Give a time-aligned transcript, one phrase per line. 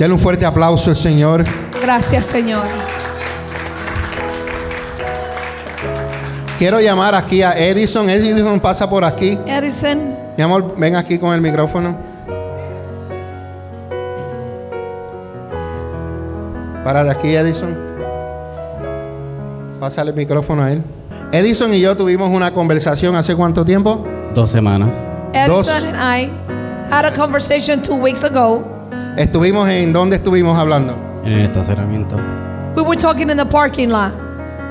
[0.00, 1.44] Dale un fuerte aplauso al Señor.
[1.82, 2.62] Gracias, Señor.
[6.56, 8.08] Quiero llamar aquí a Edison.
[8.08, 9.36] Edison pasa por aquí.
[9.44, 11.96] Edison, Mi amor, ven aquí con el micrófono.
[16.84, 17.76] Para de aquí, Edison.
[19.80, 20.84] Pásale el micrófono a él.
[21.32, 24.06] Edison y yo tuvimos una conversación hace cuánto tiempo?
[24.32, 24.90] Dos semanas.
[25.48, 25.66] Dos.
[25.66, 26.30] Edison and I
[26.88, 28.77] had a conversation two weeks ago.
[29.18, 30.94] Estuvimos en dónde estuvimos hablando.
[31.24, 32.16] En el estacionamiento.
[32.76, 34.12] We were talking in the parking lot.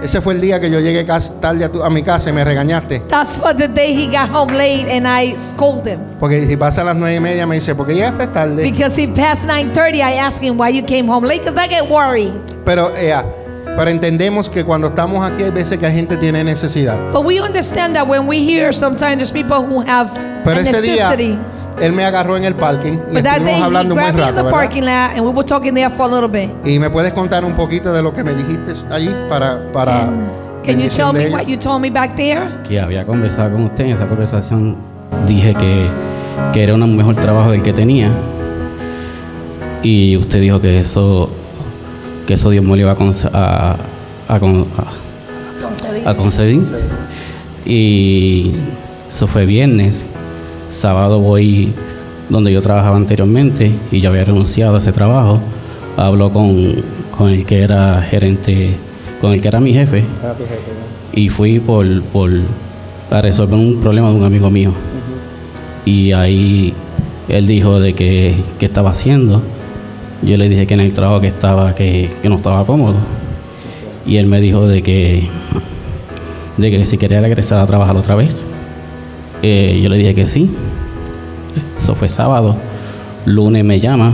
[0.02, 1.04] Ese fue el día que yo llegué
[1.42, 3.02] tarde a, tu- a mi casa y me regañaste.
[3.10, 6.00] That's what the day he got home late and I scolded him.
[6.18, 8.64] Porque si pasa a las nueve y media me dice, ¿por qué llegaste tarde?
[8.64, 11.90] Because he passed 9.30, I asked him why you came home late because I get
[11.92, 12.32] worried.
[12.64, 13.14] Pero, eh,
[13.76, 16.98] pero entendemos que cuando estamos aquí hay veces que la gente tiene necesidad.
[17.12, 20.12] But we understand that when we hear sometimes there's people who have
[20.46, 21.38] Pero a ese día necessity.
[21.82, 24.16] Él me agarró en el parking y But that day estuvimos he hablando un buen
[24.16, 24.36] grabbed me in rato.
[24.36, 24.52] the ¿verdad?
[24.60, 26.52] parking lot and we were talking there for a little bit.
[26.66, 30.76] Y me puedes contar un poquito de lo que me dijiste allí para para Can
[30.76, 31.40] you bendición tell de me ellos?
[31.42, 32.50] what you told me back there?
[32.68, 33.86] Que había conversado con usted.
[33.86, 34.76] En esa conversación
[35.26, 35.88] dije que,
[36.54, 38.12] que era un mejor trabajo del que tenía.
[39.84, 41.30] Y usted dijo que eso,
[42.26, 43.78] que eso Dios me lo iba a, conce- a,
[44.28, 46.58] a con- a- a conceder.
[47.66, 48.54] Y
[49.10, 50.06] eso fue viernes.
[50.70, 51.74] Sábado voy
[52.30, 55.40] donde yo trabajaba anteriormente y yo había renunciado a ese trabajo.
[55.96, 56.84] Hablo con,
[57.18, 58.76] con el que era gerente,
[59.22, 60.04] con el que era mi jefe.
[61.14, 62.30] Y fui por, por
[63.10, 64.74] a resolver un problema de un amigo mío.
[65.86, 66.74] Y ahí
[67.30, 69.42] él dijo de que, estaba haciendo.
[70.22, 72.98] Yo le dije que en el trabajo que estaba, que, que no estaba cómodo.
[74.06, 75.30] Y él me dijo de que,
[76.58, 78.46] de que si quería regresar a trabajar otra vez.
[79.42, 80.56] Eh, yo le dije que sí.
[81.78, 82.58] Eso fue sábado.
[83.26, 84.14] Lunes me llama.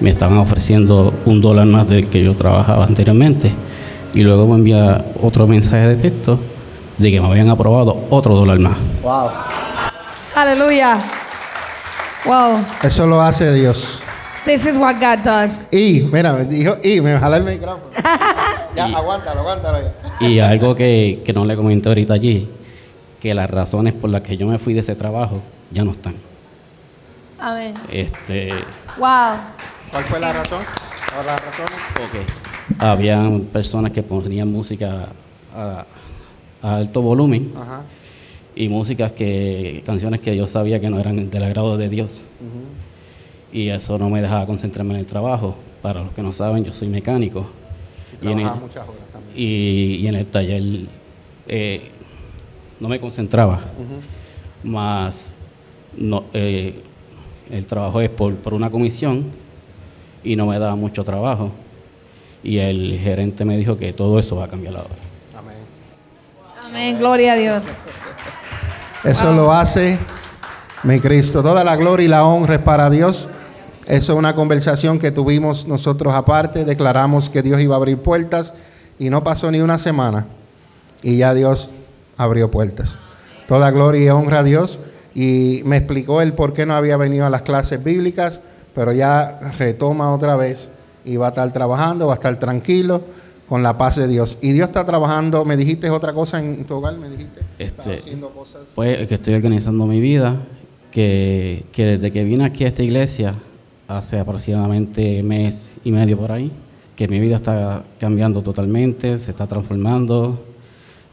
[0.00, 3.52] Me estaban ofreciendo un dólar más del que yo trabajaba anteriormente.
[4.14, 6.38] Y luego me envía otro mensaje de texto
[6.98, 8.76] de que me habían aprobado otro dólar más.
[9.02, 9.30] Wow.
[10.34, 10.98] Hallelujah.
[12.26, 12.64] Wow.
[12.82, 14.00] Eso lo hace Dios.
[14.44, 15.66] This is what God does.
[15.70, 17.90] Y, mira, me dijo, y me jala el micrófono.
[18.76, 20.26] ya, aguántalo, aguántalo ya.
[20.26, 22.48] Y algo que, que no le comenté ahorita allí,
[23.22, 25.40] que las razones por las que yo me fui de ese trabajo
[25.70, 26.14] ya no están.
[27.38, 27.72] Amén.
[27.90, 28.50] Este,
[28.98, 29.36] Wow.
[29.92, 30.58] ¿Cuál fue la razón?
[30.60, 31.72] ¿O las razones?
[31.96, 32.20] porque
[32.84, 35.08] habían personas que ponían música
[35.54, 35.84] a,
[36.62, 37.82] a alto volumen Ajá.
[38.56, 42.20] y músicas que, canciones que yo sabía que no eran del agrado de Dios.
[43.52, 45.54] Y eso no me dejaba concentrarme en el trabajo.
[45.80, 47.46] Para los que no saben, yo soy mecánico.
[48.20, 49.32] Y en el, Trabajaba muchas horas también.
[49.36, 50.62] y, y en el taller
[51.48, 51.90] eh,
[52.82, 53.60] no me concentraba.
[54.64, 55.36] Más
[55.96, 56.82] no, eh,
[57.48, 59.26] el trabajo es por, por una comisión
[60.24, 61.52] y no me daba mucho trabajo.
[62.42, 64.96] Y el gerente me dijo que todo eso va a cambiar ahora.
[65.38, 65.58] Amén.
[66.66, 66.98] Amén.
[66.98, 67.66] Gloria a Dios.
[69.04, 69.96] Eso lo hace
[70.82, 71.40] mi Cristo.
[71.40, 73.28] Toda la gloria y la honra es para Dios.
[73.86, 76.64] Eso es una conversación que tuvimos nosotros aparte.
[76.64, 78.54] Declaramos que Dios iba a abrir puertas
[78.98, 80.26] y no pasó ni una semana.
[81.00, 81.70] Y ya Dios
[82.22, 82.98] abrió puertas.
[83.48, 84.78] Toda gloria y honra a Dios.
[85.14, 88.40] Y me explicó el por qué no había venido a las clases bíblicas,
[88.74, 90.70] pero ya retoma otra vez
[91.04, 93.02] y va a estar trabajando, va a estar tranquilo
[93.48, 94.38] con la paz de Dios.
[94.40, 97.40] Y Dios está trabajando, me dijiste otra cosa en tu hogar, me dijiste.
[97.58, 98.62] Este, haciendo cosas.
[98.74, 100.36] Pues que estoy organizando mi vida,
[100.90, 103.34] que, que desde que vine aquí a esta iglesia,
[103.88, 106.50] hace aproximadamente mes y medio por ahí,
[106.96, 110.42] que mi vida está cambiando totalmente, se está transformando.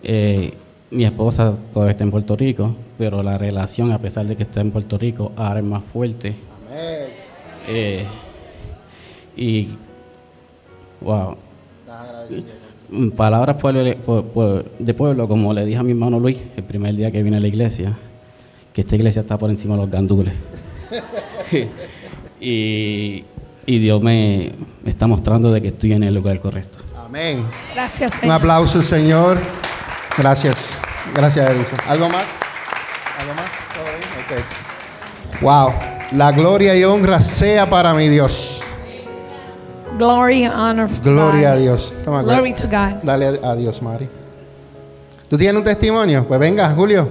[0.04, 0.54] Eh,
[0.92, 4.62] mi esposa todavía está en Puerto Rico, pero la relación, a pesar de que está
[4.62, 6.36] en Puerto Rico, ahora es más fuerte.
[6.68, 7.08] Amén.
[7.68, 8.06] Eh,
[9.36, 9.70] y,
[11.02, 11.36] wow.
[12.90, 13.58] Mm, Palabras
[14.80, 17.40] de pueblo, como le dije a mi hermano Luis el primer día que vine a
[17.40, 17.96] la iglesia,
[18.74, 20.34] que esta iglesia está por encima de los gandules.
[22.42, 23.24] y,
[23.66, 24.52] y Dios me,
[24.84, 26.80] me está mostrando de que estoy en el lugar correcto.
[26.98, 27.46] Amén.
[27.76, 28.36] Gracias, Un Señor.
[28.36, 29.38] aplauso, Señor.
[30.20, 30.70] Gracias.
[31.16, 31.80] Gracias, Edison.
[31.88, 32.24] ¿Algo más?
[33.20, 33.50] ¿Algo más?
[33.74, 34.44] ¿Todo bien?
[34.44, 35.42] Ok.
[35.42, 35.74] Wow.
[36.12, 38.62] La gloria y honra sea para mi Dios.
[39.98, 40.90] Glory and honor.
[41.02, 41.58] Gloria God.
[41.58, 41.94] a Dios.
[42.04, 43.02] Toma, Glory to God.
[43.04, 44.08] Dale a, a Dios, Mari.
[45.30, 46.26] ¿Tú tienes un testimonio?
[46.28, 47.08] Pues venga, Julio.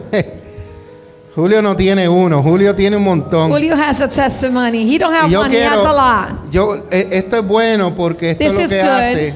[1.34, 3.48] Julio no tiene uno, Julio tiene un montón.
[3.48, 4.92] Julio has a testimony.
[4.92, 6.50] He don't have yo one, he has a lot.
[6.50, 8.88] yo, eh, esto es bueno porque esto This lo que good.
[8.90, 9.34] hace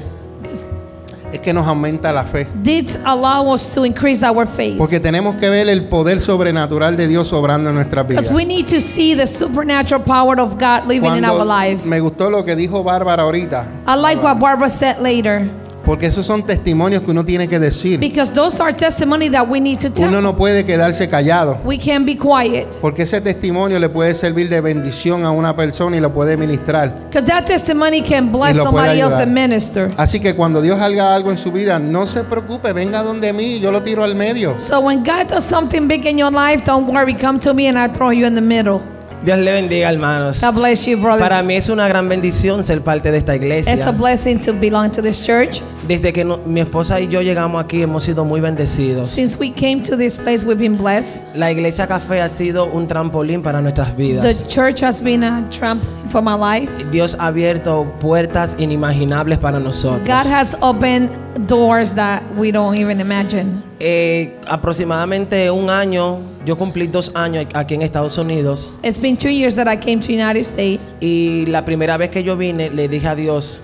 [1.33, 2.47] es que nos aumenta la fe.
[2.63, 4.77] This allow us to increase our faith.
[4.77, 8.25] Porque tenemos que ver el poder sobrenatural de Dios obrando en nuestras vidas.
[8.29, 11.85] Because we need to see the supernatural power of God living in our Cuando life.
[11.85, 15.49] me gustó lo que dijo Bárbara ahorita, I like what Barbara said later.
[15.85, 17.99] Porque esos son testimonios que uno tiene que decir.
[17.99, 20.21] Because those are testimony that we need to Uno tell.
[20.23, 22.67] no puede quedarse callado, We can't be quiet.
[22.81, 26.93] porque ese testimonio le puede servir de bendición a una persona y lo puede ministrar.
[27.09, 29.91] Because that testimony can bless somebody else and minister.
[29.97, 33.59] Así que cuando Dios haga algo en su vida, no se preocupe, venga donde mí,
[33.59, 34.57] yo lo tiro al medio.
[34.57, 37.13] So when God does something big in your life, don't worry.
[37.13, 38.81] Come to me and I throw you in the middle.
[39.25, 40.41] Dios le bendiga, hermanos.
[40.41, 41.21] God bless you, brothers.
[41.21, 43.91] Para mí es una gran bendición ser parte de esta It's a iglesia.
[43.91, 45.61] blessing to belong to this church.
[45.87, 49.07] Desde que no- mi esposa y yo llegamos aquí hemos sido muy bendecidos.
[49.09, 51.25] Since we came to this place, we've been blessed.
[51.35, 54.47] La iglesia café ha sido un trampolín para nuestras The vidas.
[54.49, 56.69] church has been a trampoline for my life.
[56.91, 60.05] Dios ha abierto puertas inimaginables para nosotros.
[60.05, 61.09] God has opened
[61.47, 63.61] doors that we don't even imagine.
[63.79, 69.29] Eh, aproximadamente un año, yo cumplí dos años aquí en Estados Unidos It's been two
[69.29, 70.81] years that I came to United States.
[70.99, 73.61] y la primera vez que yo vine le dije a Dios,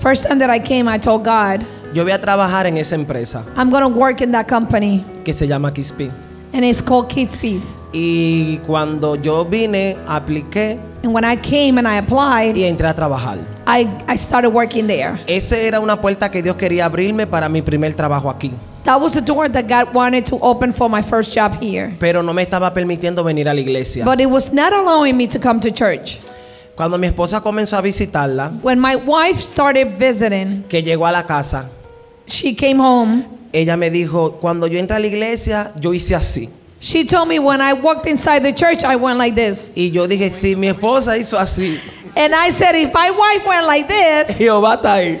[0.00, 1.64] First time that I came, I told God,
[1.94, 5.04] yo voy a trabajar en esa empresa I'm to work in that company.
[5.24, 6.10] que se llama Kispi.
[6.52, 7.88] And it's called Kids Beats.
[7.92, 12.94] Y cuando yo vine, apliqué And when I came and I applied, y entré a
[12.94, 13.38] trabajar.
[13.66, 15.20] I, I started working there.
[15.26, 18.52] Esa era una puerta que Dios quería abrirme para mi primer trabajo aquí.
[18.84, 21.96] That was the door that God wanted to open for my first job here.
[21.98, 24.04] Pero no me estaba permitiendo venir a la iglesia.
[24.04, 26.18] But it was not allowing me to come to church.
[26.76, 31.22] Cuando mi esposa comenzó a visitarla, When my wife started visiting, que llegó a la
[31.22, 31.70] casa,
[32.26, 33.24] she came home.
[33.52, 36.50] ella me dijo, cuando yo entré a la iglesia, yo hice así.
[36.80, 39.72] She told me when I walked inside the church, I went like this.
[39.74, 41.78] Y yo dije, si mi esposa hizo así,
[42.16, 45.20] And I said, if my wife went like this, Jehová está ahí.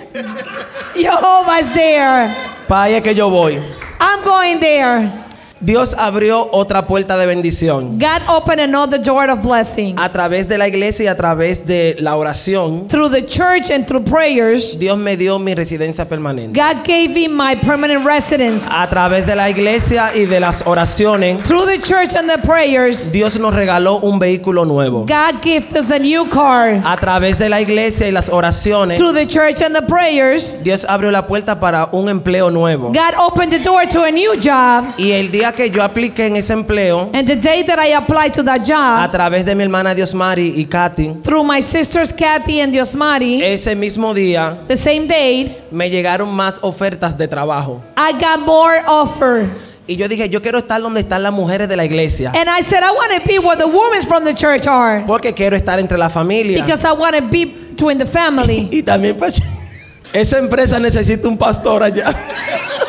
[0.94, 2.53] Jehovah's there.
[2.68, 3.56] Para allá que yo voy.
[4.00, 5.23] I'm going there.
[5.64, 7.98] Dios abrió otra puerta de bendición.
[7.98, 9.98] God opened another door of blessing.
[9.98, 13.86] A través de la iglesia y a través de la oración, Through the church and
[13.86, 16.52] through prayers, Dios me dio mi residencia permanente.
[16.52, 18.66] God gave me my permanent residence.
[18.70, 23.10] A través de la iglesia y de las oraciones, Through the church and the prayers,
[23.10, 25.06] Dios nos regaló un vehículo nuevo.
[25.06, 26.78] God gave us a new car.
[26.84, 30.84] A través de la iglesia y las oraciones, Through the church and the prayers, Dios
[30.86, 32.92] abrió la puerta para un empleo nuevo.
[32.92, 34.92] God opened the door to a new job.
[34.98, 38.32] Y el día que yo apliqué en ese empleo, And the day that I applied
[38.34, 42.60] to that a job, través de mi hermana Diosmari y Katy, through my sisters Kathy
[42.60, 47.80] and Diosmari, ese mismo día the same day, me llegaron más ofertas de trabajo.
[47.96, 49.48] I got more offer.
[49.86, 52.32] Y yo dije, yo quiero estar donde están las mujeres de la iglesia.
[52.34, 55.04] And I said, I want to be where the women from the church are.
[55.06, 56.62] Porque quiero estar entre la familia.
[56.62, 58.68] Because I want to be between the family.
[58.72, 59.32] Y también para
[60.12, 62.14] esa empresa necesita un pastor allá.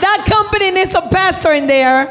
[0.00, 2.08] That company needs a pastor in there.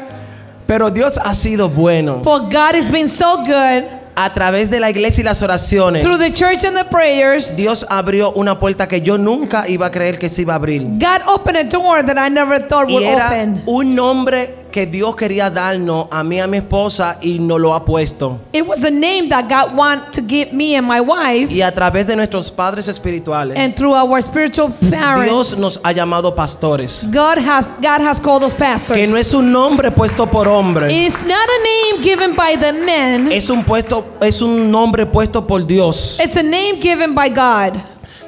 [0.66, 2.22] Pero Dios ha sido bueno.
[2.22, 3.84] For God has been so good.
[4.20, 7.86] A través de la iglesia y las oraciones, Through the church and the prayers, Dios
[7.88, 10.82] abrió una puerta que yo nunca iba a creer que se iba a abrir.
[10.98, 13.62] God opened a door that I never thought Y would era open.
[13.66, 17.84] un nombre que Dios quería darnos a mí a mi esposa y nos lo ha
[17.84, 18.38] puesto.
[18.52, 21.52] It was a name that God wanted to give me and my wife.
[21.52, 25.92] Y a través de nuestros padres espirituales, And through our spiritual parents, Dios nos ha
[25.92, 27.08] llamado pastores.
[27.10, 28.98] God has God has called us pastors.
[28.98, 32.72] Que no es un nombre puesto por hombre, It's not a name given by the
[32.72, 33.32] men.
[33.32, 36.18] es un puesto, es un nombre puesto por Dios.
[36.22, 37.80] It's a name given by God.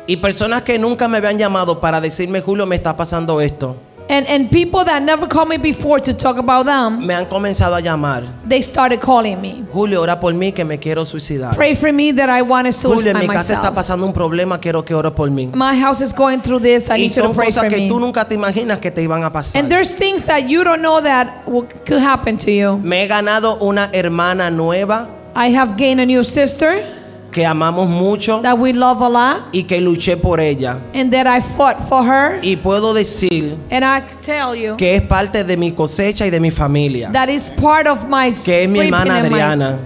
[0.06, 3.76] Y personas que nunca me habían llamado para decirme, Julio, me está pasando esto,
[4.11, 7.76] And and people that never called me before to talk about them, me han comenzado
[7.76, 8.25] a llamar.
[8.45, 9.64] they started calling me.
[9.73, 11.55] Julio, ora por mí que me quiero suicidar.
[11.55, 13.75] Pray for me that I want to Julio, suicide en mi casa está myself.
[13.76, 15.47] pasando un problema, quiero que por mí.
[15.55, 16.90] My house is going through this.
[16.90, 17.88] I Y need you to son pray cosas for que me.
[17.88, 19.62] tú nunca te imaginas que te iban a pasar.
[19.62, 22.79] And there's things that you don't know that will, could happen to you.
[22.79, 26.83] Me he ganado una hermana nueva I have gained a new sister
[27.30, 30.78] que amamos mucho that we love a lot y que luché por ella.
[30.94, 32.40] and that I fought for her.
[32.42, 36.40] Y puedo decir And I tell you que es parte de mi cosecha y de
[36.40, 39.80] mi familia, that is part of my que es mi hermana and my- Adriana.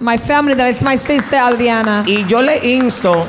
[0.00, 2.04] My, family, that is my sister Adriana.
[2.06, 3.26] Y yo le insto,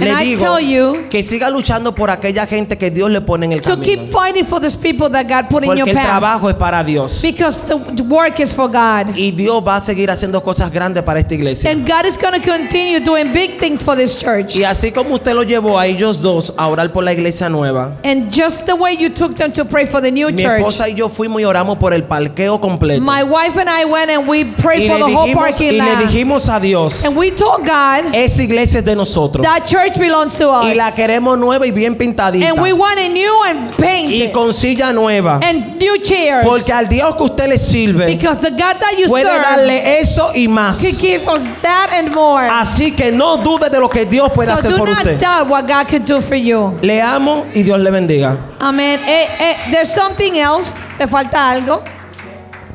[0.00, 3.82] le digo que siga luchando por aquella gente que Dios le pone en el camino.
[3.82, 6.04] keep fighting for those people that God put in Porque your el path.
[6.06, 7.20] trabajo es para Dios.
[7.22, 9.16] Because the work is for God.
[9.16, 11.70] Y Dios va a seguir haciendo cosas grandes para esta iglesia.
[11.70, 14.56] And God is going to continue doing big things for this church.
[14.56, 17.96] Y así como usted lo llevó a ellos dos a orar por la iglesia nueva,
[18.04, 20.58] And just the way you took them to pray for the new mi church.
[20.60, 23.00] esposa y yo fuimos y oramos por el parqueo completo.
[23.02, 25.72] My wife and I went and we prayed Y for the whole dijimos, parking y
[25.72, 25.98] le lot.
[26.04, 29.44] dijimos a Dios, And we told God esa iglesia es de nosotros.
[29.44, 30.64] that church church belongs to us.
[30.66, 32.46] Y la queremos nueva y bien pintadita.
[32.48, 34.32] and we want it new and Y painted.
[34.32, 35.38] con silla nueva.
[35.42, 36.44] and new chairs.
[36.44, 40.00] Porque al Dios que usted le sirve because the God that you puede serve darle
[40.00, 40.80] eso y más.
[40.82, 42.46] can give us that and more.
[42.48, 45.18] Así que no dude de lo que Dios puede so hacer do por not usted.
[45.20, 46.74] doubt what God could do for you.
[46.82, 48.36] Le amo y Dios le bendiga.
[48.60, 49.00] Amen.
[49.06, 50.74] Eh, eh, there's something else.
[50.98, 51.82] Te falta algo.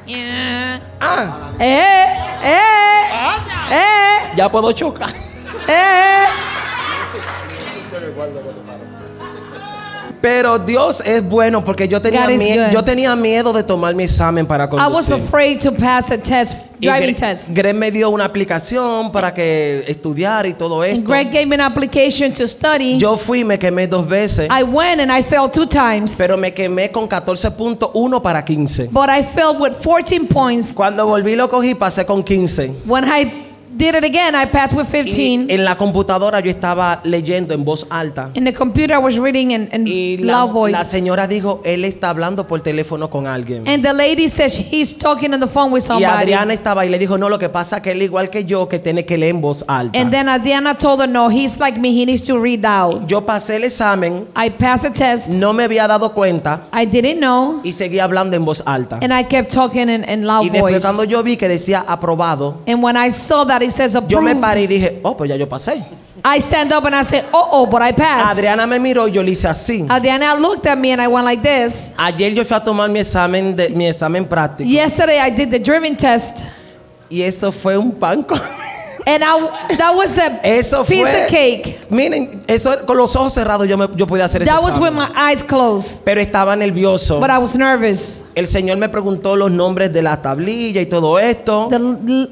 [0.08, 0.80] Yeah.
[1.02, 2.06] Ah, Eh,
[2.44, 5.10] eh, eh, ya puedo chocar.
[5.68, 6.26] eh.
[10.22, 12.74] Pero Dios es bueno porque yo tenía, God is mie- good.
[12.74, 15.14] yo tenía miedo de tomar mi examen para I was conducir.
[15.16, 17.50] afraid to pass a test, Y driving Gre- test.
[17.50, 21.08] Greg me dio una aplicación para que estudiar y todo esto.
[21.08, 22.98] Greg gave me an application to study.
[22.98, 26.38] Yo fui y me quemé dos veces, I went and I failed two times, pero
[26.38, 28.90] me quemé con 14.1 para 15.
[28.92, 30.74] but I failed with 14 points.
[30.74, 32.74] Cuando volví lo cogí, pasé con 15.
[32.88, 33.45] When I
[33.76, 35.54] did it again, I passed with Y 15.
[35.54, 38.30] en la computadora yo estaba leyendo en voz alta.
[38.34, 40.72] In the computer, I was reading in, in Y la, loud voice.
[40.72, 43.68] la señora dijo, él está hablando por teléfono con alguien.
[43.68, 46.06] And the lady says he's talking on the phone with Y somebody.
[46.06, 48.68] Adriana estaba y le dijo, no, lo que pasa es que él igual que yo,
[48.70, 50.00] que tiene que leer en voz alta.
[50.00, 51.90] And then Adriana told her, no, he's like me.
[51.90, 53.08] He needs to read out.
[53.08, 55.30] Yo pasé el examen, I passed the test.
[55.30, 57.62] no me había dado cuenta I didn't know.
[57.64, 59.00] y seguía hablando en voz alta.
[59.02, 60.82] And I kept talking in, in loud Y después voice.
[60.86, 64.42] cuando yo vi que decía aprobado, And when I saw that says yo me approved,
[64.42, 65.84] paré y dije, oh, pues ya yo pasé.
[66.24, 68.38] I stand up and I say, oh, oh, but I passed.
[68.38, 69.86] Adriana me miró y yo le hice así.
[69.90, 71.94] Adriana looked at me and I went like this.
[71.98, 74.68] Ayer yo fui a tomar mi examen, de, mi examen práctico.
[74.68, 76.44] Yesterday I did the driving test.
[77.10, 78.40] Y eso fue un pan con...
[79.08, 81.24] And I, that was a Eso piece fue...
[81.26, 81.80] of cake.
[81.92, 85.12] Miren, eso con los ojos cerrados yo, me, yo podía hacer That was with my
[85.16, 86.04] eyes closed.
[86.04, 87.20] Pero estaba nervioso.
[87.20, 88.22] But I was nervous.
[88.34, 91.68] El Señor me preguntó los nombres de la tablilla y todo esto.
[91.70, 91.80] The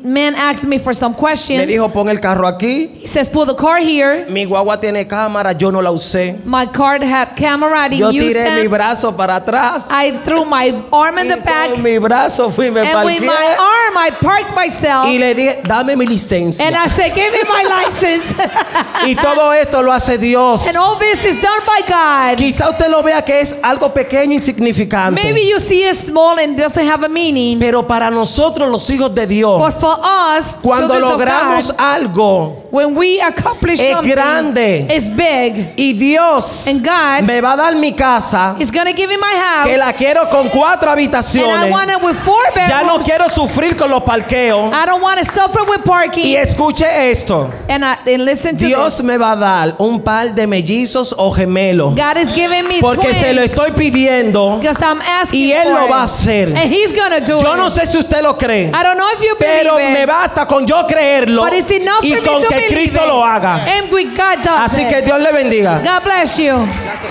[0.04, 1.68] man asked me for some Me questions.
[1.68, 2.92] dijo, pon el carro aquí.
[3.02, 4.26] He says, pull the car here.
[4.30, 6.40] Mi guagua tiene cámara, yo no la usé.
[6.44, 7.86] My car had camera.
[7.86, 9.84] I Yo didn't tiré mi brazo para atrás.
[9.90, 11.72] I threw my arm in Y the back.
[11.72, 15.06] con mi brazo fui, me And with my arm, I parked myself.
[15.08, 16.63] Y le dije, dame mi licencia.
[16.64, 18.34] And I said, give me my license.
[19.06, 20.66] Y todo esto lo hace Dios.
[20.68, 22.38] and all this is done by God.
[22.38, 25.22] Quizá usted lo vea que es algo pequeño, insignificante.
[25.22, 27.60] Maybe you see it small and doesn't have a meaning.
[27.60, 29.98] Pero para nosotros los hijos de Dios, But for
[30.38, 34.88] us, cuando logramos God, algo when we accomplish Es something, grande.
[34.90, 35.74] it's big.
[35.78, 39.34] y Dios And God me va a dar mi casa, is to give me my
[39.36, 39.68] house.
[39.68, 42.70] que la quiero con cuatro and I habitaciones, want it with four bedrooms.
[42.70, 44.74] ya no quiero sufrir con los parqueos.
[44.74, 46.26] I don't want to suffer with parking.
[46.26, 49.06] Y escuche esto, and, I, and listen to Dios this.
[49.06, 53.08] me va a dar un par de mellizos o gemelos, God is giving me porque
[53.08, 53.18] twins.
[53.18, 54.60] se lo estoy pidiendo.
[54.60, 55.92] Because I'm asking Y Él for lo it.
[55.92, 56.48] va a hacer.
[56.56, 57.58] And He's to do Yo it.
[57.58, 60.08] no sé si usted lo cree, I don't know if you pero believe me it.
[60.08, 63.02] basta con yo creerlo But it's enough y for me con to que believe Cristo
[63.04, 63.08] it.
[63.08, 63.66] lo haga.
[63.66, 64.90] And with God does Así it.
[64.90, 65.80] que Dios le bendiga.
[65.80, 66.54] God bless you.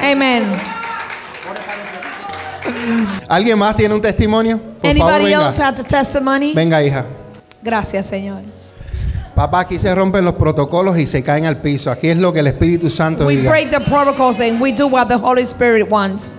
[0.02, 0.44] Amen.
[3.28, 4.58] ¿Alguien más tiene un testimonio?
[4.58, 5.46] Por favor, Anybody venga.
[5.46, 6.52] else have a testimony?
[6.54, 7.04] Venga, hija.
[7.62, 8.42] Gracias, Señor.
[9.34, 11.90] Papá, aquí se rompen los protocolos y se caen al piso.
[11.90, 13.50] Aquí es lo que el Espíritu Santo We diga.
[13.50, 16.38] break the protocols and we do what the Holy Spirit wants.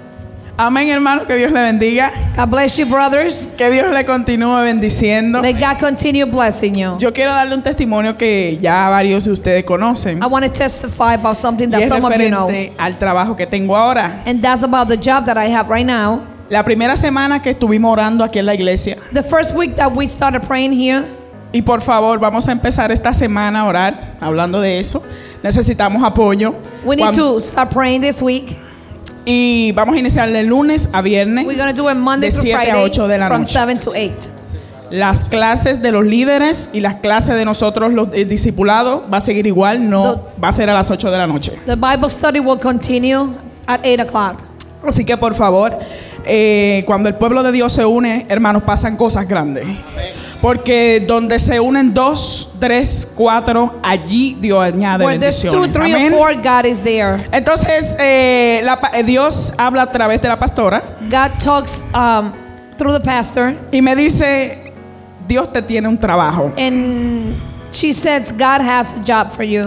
[0.56, 3.52] Amén, hermano, que Dios le bendiga, God bless you, brothers.
[3.58, 5.42] que Dios le continúe bendiciendo.
[5.42, 6.96] May God continue blessing you.
[7.00, 11.16] Yo quiero darle un testimonio que ya varios de ustedes conocen I want to testify
[11.16, 12.48] about something y that es some of you know.
[12.78, 14.22] al trabajo que tengo ahora.
[14.28, 16.22] And that's about the job that I have right now.
[16.50, 20.08] La primera semana que estuvimos orando aquí en la iglesia The first week that we
[20.08, 21.04] started praying here,
[21.54, 25.02] y por favor vamos a empezar esta semana a orar hablando de eso.
[25.42, 28.58] Necesitamos apoyo we need to start praying this week.
[29.26, 32.32] y vamos a iniciar de lunes a viernes We're going to do it Monday de
[32.32, 33.54] through 7 a Friday 8 de la from noche.
[33.54, 34.30] 7 to 8.
[34.92, 39.22] Las clases de los líderes y las clases de nosotros los eh, discipulados va a
[39.22, 41.54] seguir igual, no va a ser a las 8 de la noche.
[41.66, 43.34] The Bible study will continue
[43.66, 44.42] at 8 o'clock.
[44.86, 45.80] Así que por favor,
[46.26, 49.66] eh, cuando el pueblo de Dios se une, hermanos, pasan cosas grandes.
[50.42, 55.74] Porque donde se unen dos, tres, cuatro, allí Dios añade Where there's two, bendiciones.
[55.74, 56.12] three, Amén.
[56.12, 57.26] four, God is there.
[57.32, 62.34] Entonces, eh, la eh, Dios habla a través de la pastora God talks um,
[62.78, 64.74] through the pastor, y me dice,
[65.28, 66.52] Dios te tiene un trabajo.
[66.58, 67.36] and
[67.72, 69.64] she says God has a job for you.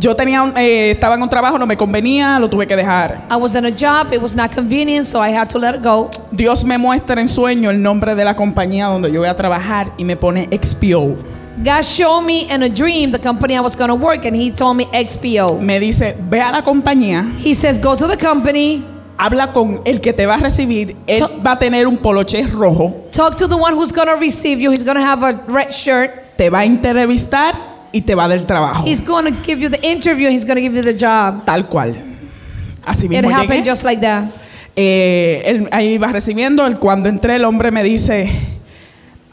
[0.00, 3.22] Yo tenía, un- eh, estaba en un trabajo, no me convenía, lo tuve que dejar.
[3.30, 5.82] I was in a job, it was not convenient, so I had to let it
[5.82, 6.08] go.
[6.30, 9.90] Dios me muestra en sueño el nombre de la compañía donde yo voy a trabajar
[9.96, 11.16] y me pone XPO.
[11.64, 14.52] God showed me in a dream the company I was going to work, and He
[14.52, 15.58] told me XPO.
[15.60, 18.84] Me dice, ve a la compañía, He says, Go to the company,
[19.18, 22.46] habla con el que te va a recibir, él So- va a tener un poloche
[22.46, 24.70] rojo, talk to the one who's going to receive you.
[24.70, 26.36] He's going to have a red shirt.
[26.36, 28.84] te va a entrevistar y te va a dar trabajo.
[28.86, 30.28] He's going to give you the interview.
[30.30, 31.44] He's going to give you the job.
[31.44, 31.94] Tal cual.
[32.84, 33.66] Así It mismo happened llegué.
[33.66, 34.24] just like that.
[34.76, 36.64] Eh, él ahí iba recibiendo.
[36.66, 38.30] él- cuando entré, el hombre me dice,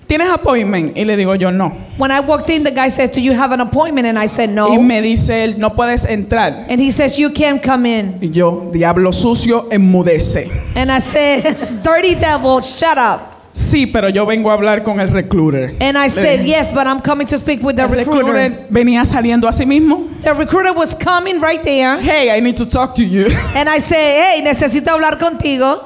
[0.08, 0.98] ¿tienes appointment?
[0.98, 1.72] Y le digo yo, no.
[1.98, 4.50] When I walked in, the guy said, "Do you have an appointment?" And I said,
[4.50, 6.66] Y "No." me dice él, no puedes entrar.
[6.70, 10.50] And he says, "You can't come in." Y yo, diablo sucio, enmudece.
[10.76, 15.08] And I said, "Dirty devil, shut up." Sí, pero yo vengo a hablar con el
[15.10, 15.76] recruiter.
[15.80, 19.06] And I said, "Yes, but I'm coming to speak with the El recruiter." recruiter venía
[19.06, 20.10] saliendo a sí mismo.
[20.24, 22.02] The recruiter was coming right there.
[22.02, 23.28] Hey, I need to talk to you.
[23.56, 25.82] And I said, "Hey, necesito hablar contigo."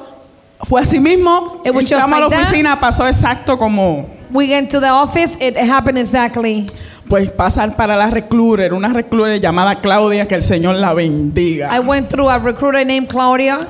[0.64, 1.62] Fue así mismo.
[1.64, 2.46] It was just Entramos a la like that.
[2.48, 5.36] oficina, pasó exacto como We went to the office.
[5.40, 6.66] It happened exactly.
[7.08, 11.70] pues pasar para la recruiter, una recruiter llamada Claudia, que el Señor la bendiga.
[11.72, 13.60] I went through a recruiter named Claudia.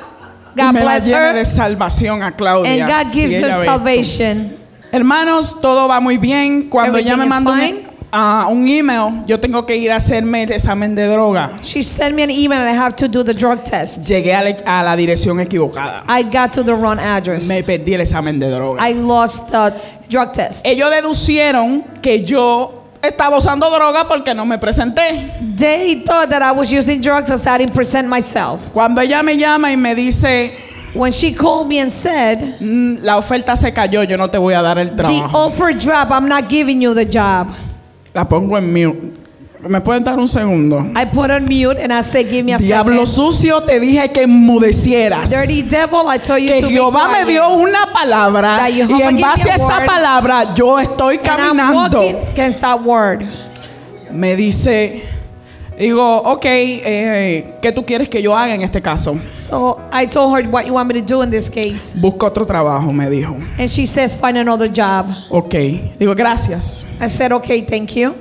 [0.60, 1.34] God me la bless llene her.
[1.34, 2.86] de salvación a Claudia.
[2.86, 3.64] And God si gives her ella ve esto.
[3.64, 4.56] salvation.
[4.92, 6.68] Hermanos, todo va muy bien.
[6.68, 7.88] Cuando ella me Everything is manda un, fine.
[8.12, 11.56] ah, un email, yo tengo que ir a hacerme el examen de droga.
[11.62, 14.04] She sent me an email and I have to do the drug test.
[14.08, 16.02] Llegué a la, a la dirección equivocada.
[16.08, 17.46] I got to the wrong address.
[17.46, 18.80] Me perdí el examen de droga.
[18.82, 19.72] I lost the
[20.08, 20.66] drug test.
[20.66, 25.32] Ellos deducieron que yo estaba usando droga porque no me presenté.
[25.56, 28.72] They thought that I was using drugs because I didn't present myself.
[28.72, 30.52] Cuando ella me llama y me dice,
[30.92, 34.54] When she called me and said, "Mm, la oferta se cayó, yo no te voy
[34.54, 35.30] a dar el the trabajo.
[35.46, 37.46] offer drop, I'm not giving you the job.
[38.12, 39.19] La pongo en mute.
[39.68, 40.86] ¿Me pueden dar un segundo?
[40.96, 43.06] I put on mute and I said, give me a Diablo second.
[43.06, 45.28] sucio, te dije que enmudecieras.
[45.30, 49.50] Dirty devil, I told you que to Jehová me dio una palabra y en base
[49.50, 52.02] a esa palabra yo estoy caminando.
[52.84, 53.24] word.
[54.10, 55.04] Me dice,
[55.78, 59.18] digo, ok, eh, ¿qué tú quieres que yo haga en este caso?
[59.32, 61.94] So I told her what you want me to do in this case.
[61.96, 63.36] Busca otro trabajo, me dijo.
[63.58, 65.10] And she says, find another job.
[65.30, 65.54] Ok,
[65.98, 66.86] digo, gracias.
[66.98, 68.14] I said, okay, thank you.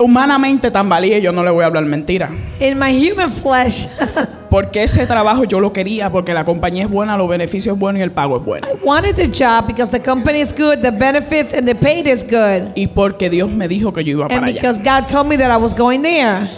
[0.00, 2.30] Humanamente tambaleé, yo no le voy a hablar mentira.
[2.58, 3.86] In my human flesh,
[4.50, 8.00] Porque ese trabajo yo lo quería, porque la compañía es buena, los beneficios es buenos
[8.00, 8.66] y el pago es bueno.
[8.66, 12.24] I wanted the job because the company is good, the benefits and the pay is
[12.24, 12.72] good.
[12.74, 14.54] Y porque Dios me dijo que yo iba And para allá.
[14.60, 16.50] because God told me that I was going there.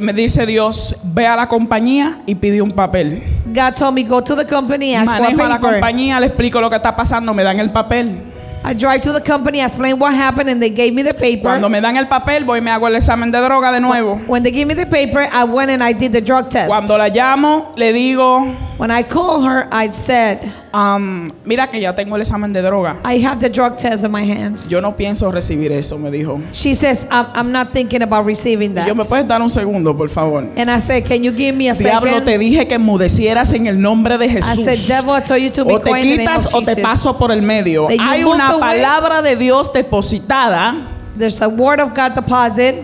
[0.00, 3.22] Me dice Dios, ve a la compañía y pide un papel.
[3.54, 5.70] God told me go to the company, ask for a Manejo a la paper.
[5.74, 8.22] compañía, le explico lo que está pasando, me dan el papel.
[8.68, 11.44] I drive to the company, I explain what happened, and they gave me the paper.
[11.48, 14.16] Cuando me dan el papel, voy y me hago el examen de droga de nuevo.
[14.26, 16.68] When they gave me the paper, I went and I did the drug test.
[16.68, 21.92] Cuando la llamo, le digo, When I called her, I said, "Am, mira que ya
[21.94, 23.00] tengo el examen de droga.
[23.04, 24.68] I have the drug test in my hands.
[24.68, 26.40] Yo no pienso recibir eso, me dijo.
[26.52, 28.86] She says, I'm, I'm not thinking about receiving Y that.
[28.86, 30.44] yo, ¿me puedes dar un segundo, por favor?
[30.56, 32.26] And I said, Can you give me a Diablo, second?
[32.26, 34.64] te dije que enmudecieras en el nombre de I Jesús.
[34.64, 36.76] said, Devil, I told you to be O te quiet the name quitas o te
[36.76, 37.88] paso por el medio.
[37.88, 40.76] That Hay una palabra de Dios depositada
[41.18, 42.76] There's a word of God deposit,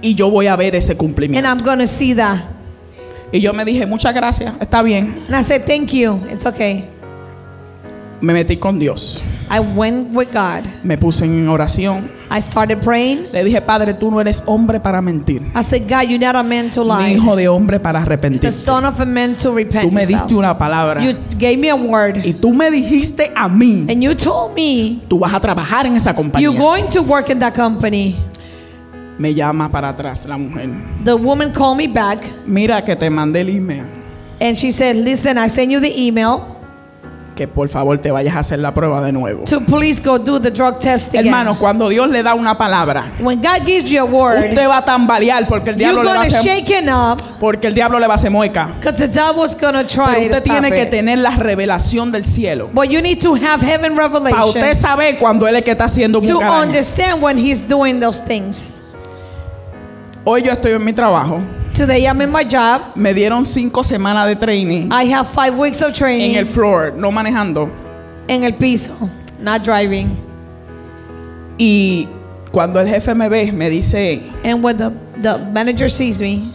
[0.00, 1.48] y yo voy a ver ese and cumplimiento.
[1.48, 2.44] I'm going to see that.
[3.32, 5.24] Y yo me dije, muchas gracias, está bien.
[5.26, 6.20] And I said, Thank you.
[6.30, 6.88] It's okay.
[8.24, 9.22] Me metí con Dios.
[9.50, 10.64] I went with God.
[10.82, 12.08] Me puse en oración.
[12.30, 13.26] I started praying.
[13.32, 16.42] Le dije, Padre, tú no eres hombre para mentir, I said, God, you're not a
[16.42, 17.12] man to ni lie.
[17.16, 18.50] hijo de hombre para The arrepentirte.
[18.50, 20.20] son of a man to repent Tú me yourself.
[20.22, 22.24] diste una palabra You gave me a word.
[22.24, 25.94] y tú me dijiste a mí, And you told me tú vas a trabajar en
[25.96, 26.42] esa compañía.
[26.48, 28.16] you're going to work in that company.
[29.18, 30.70] Me llama para atrás la mujer.
[31.04, 33.84] The woman called me back Mira que te mandé el email.
[34.40, 36.53] and she said, Listen, I sent you the email
[37.34, 39.44] Que por favor te vayas a hacer la prueba de nuevo.
[39.44, 41.26] to please go do the drug test again.
[41.26, 44.78] Hermano, cuando Dios le da una palabra, when God gives you a word, usted va
[44.78, 48.14] a tambalear porque el diablo le va a hacer, up porque el diablo le va
[48.14, 48.74] a hacer mueca.
[48.80, 50.90] the devil's Pero try to usted tiene que it.
[50.90, 52.70] tener la revelación del cielo.
[52.72, 55.84] But you need to have heaven Para revelation usted saber cuando él es que está
[55.86, 58.80] haciendo to understand when he's doing those things.
[60.24, 61.40] Hoy yo estoy en mi trabajo.
[61.74, 62.94] Today I'm in my job.
[62.94, 66.92] Me dieron cinco semanas de training I have five weeks of en training el floor,
[66.92, 67.68] no manejando.
[68.28, 69.10] en el piso,
[69.40, 70.16] not driving.
[71.58, 72.08] Y
[72.52, 76.52] cuando el jefe me ve, me dice, And when the, the manager sees me,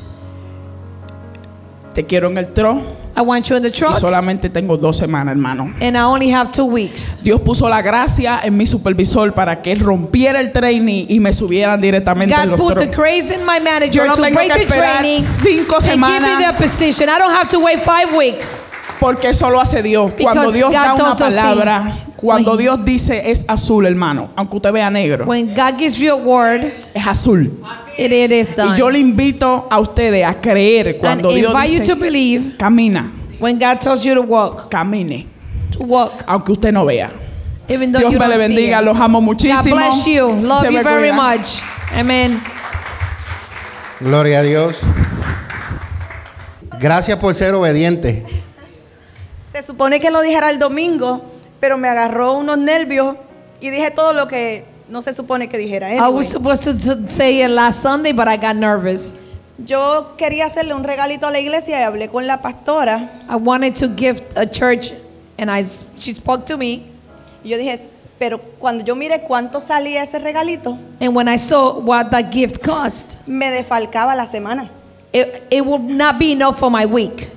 [1.93, 2.81] te quiero en el tro.
[3.19, 5.73] I want you in the Y truck, solamente tengo dos semanas, hermano.
[5.81, 7.17] and I only have two weeks.
[7.21, 11.33] Dios puso la gracia en mi supervisor para que él rompiera el training y me
[11.33, 14.35] subieran directamente en God los put the grace in my manager Yo no to tengo
[14.35, 16.57] break que the training cinco and give me semanas.
[16.57, 17.09] the position.
[17.09, 18.63] I don't have to wait five weeks.
[19.01, 20.11] Porque eso lo hace Dios.
[20.21, 21.97] Cuando Because Dios God da una palabra.
[22.19, 26.11] Cuando When Dios dice es azul, hermano, aunque usted vea negro, When God gives you
[26.11, 27.49] a word, es azul.
[27.97, 31.71] it, it is Y yo le invito a ustedes a creer and cuando Dios invite
[31.71, 35.27] you dice, to believe camina, when God tells you to walk, camine,
[35.71, 37.09] to walk, aunque usted no vea.
[37.69, 38.85] even though Dios you me don't le see bendiga, it.
[38.85, 39.75] los amo God muchísimo.
[39.75, 40.27] bless you.
[40.27, 41.37] Love Se you me very cuida.
[41.37, 41.61] much.
[41.93, 42.41] Amen.
[44.01, 44.81] Gloria a Dios.
[46.79, 48.25] Gracias por ser obediente.
[49.43, 51.25] Se supone que lo dijera el domingo,
[51.59, 53.15] pero me agarró unos nervios
[53.61, 55.89] y dije todo lo que no se supone que dijera.
[55.89, 59.15] I Anyway, was supposed to, say it last Sunday, but I got nervous.
[59.57, 63.09] yo quería hacerle un regalito a la iglesia y hablé con la pastora.
[63.29, 64.91] I wanted to gift a church,
[65.37, 65.63] and I
[65.97, 66.85] she spoke to me.
[67.43, 67.77] Y yo dije,
[68.17, 72.61] pero cuando yo mire cuánto salía ese regalito, And when I saw what that gift
[72.63, 74.69] cost, me defalcaba la semana.
[75.13, 77.29] it, it would not be enough for my week.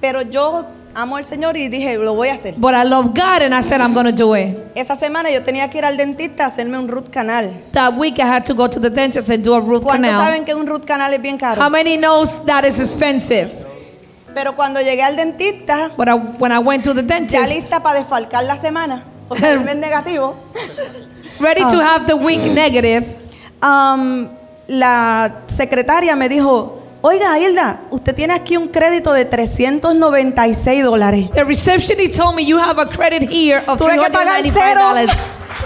[0.00, 2.54] Pero yo amo al Señor y dije, lo voy a hacer.
[2.56, 4.56] But I love God, and I said I'm going to do it.
[4.74, 7.50] Esa semana yo tenía que ir al dentista a hacerme un root canal.
[7.72, 10.24] That week I had to go to the dentist and do a root ¿Cuántos canal.
[10.24, 11.62] saben que un root canal es bien caro?
[11.62, 13.50] How many knows that is expensive?
[14.34, 17.82] Pero cuando llegué al dentista, But I, when I went to the ya dentist, lista
[17.82, 20.34] para desfalcar la semana, o sea, el mes negativo,
[21.40, 23.06] ready to have the week negative,
[23.60, 24.30] am,
[24.66, 26.75] la secretaria me dijo,
[27.06, 31.30] oiga Hilda, usted tiene aquí un crédito de 396 dólares.
[31.34, 34.52] the receptionist told me you have a credit here of Tuve que pagar $395.
[34.52, 34.82] cero.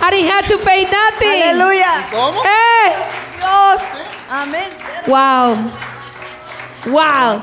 [0.02, 1.42] I didn't have to pay nothing.
[1.42, 2.08] Aleluya.
[2.10, 2.42] ¿Cómo?
[2.42, 2.92] Hey,
[3.36, 3.82] Dios.
[4.30, 4.70] Amén.
[5.06, 5.56] wow.
[6.86, 7.40] Wow.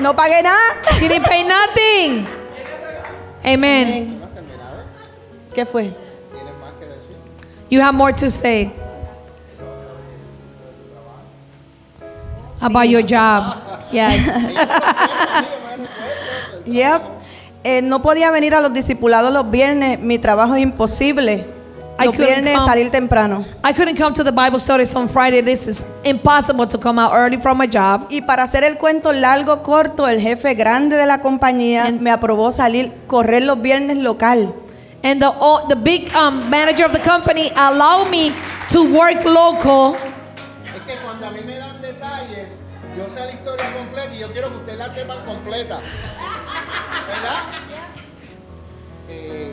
[0.00, 0.58] No pagué nada.
[0.98, 2.26] She didn't pay nothing.
[3.44, 4.20] Amen.
[5.54, 5.94] ¿Qué fue?
[7.70, 8.72] You have more to say
[12.62, 13.56] about your job.
[13.92, 14.28] Yes.
[16.64, 17.02] Yep.
[17.64, 19.98] Eh, no podía venir a los discipulados los viernes.
[20.00, 21.44] Mi trabajo es imposible.
[21.98, 22.68] I Los couldn't viernes come.
[22.70, 23.44] salir temprano.
[23.64, 25.42] I couldn't come to the Bible studies on Friday.
[25.42, 28.06] This is impossible to come out early from my job.
[28.10, 32.10] Y para hacer el cuento largo, corto, el jefe grande de la compañía And- me
[32.10, 34.54] aprobó salir, correr los viernes local.
[35.04, 38.32] And the oh, the big um, manager of the company allowed me
[38.70, 39.96] to work local.
[40.64, 41.58] Es que cuando a mí me
[44.82, 45.78] la sepan completa.
[47.06, 47.40] ¿Verdad?
[49.08, 49.52] Eh,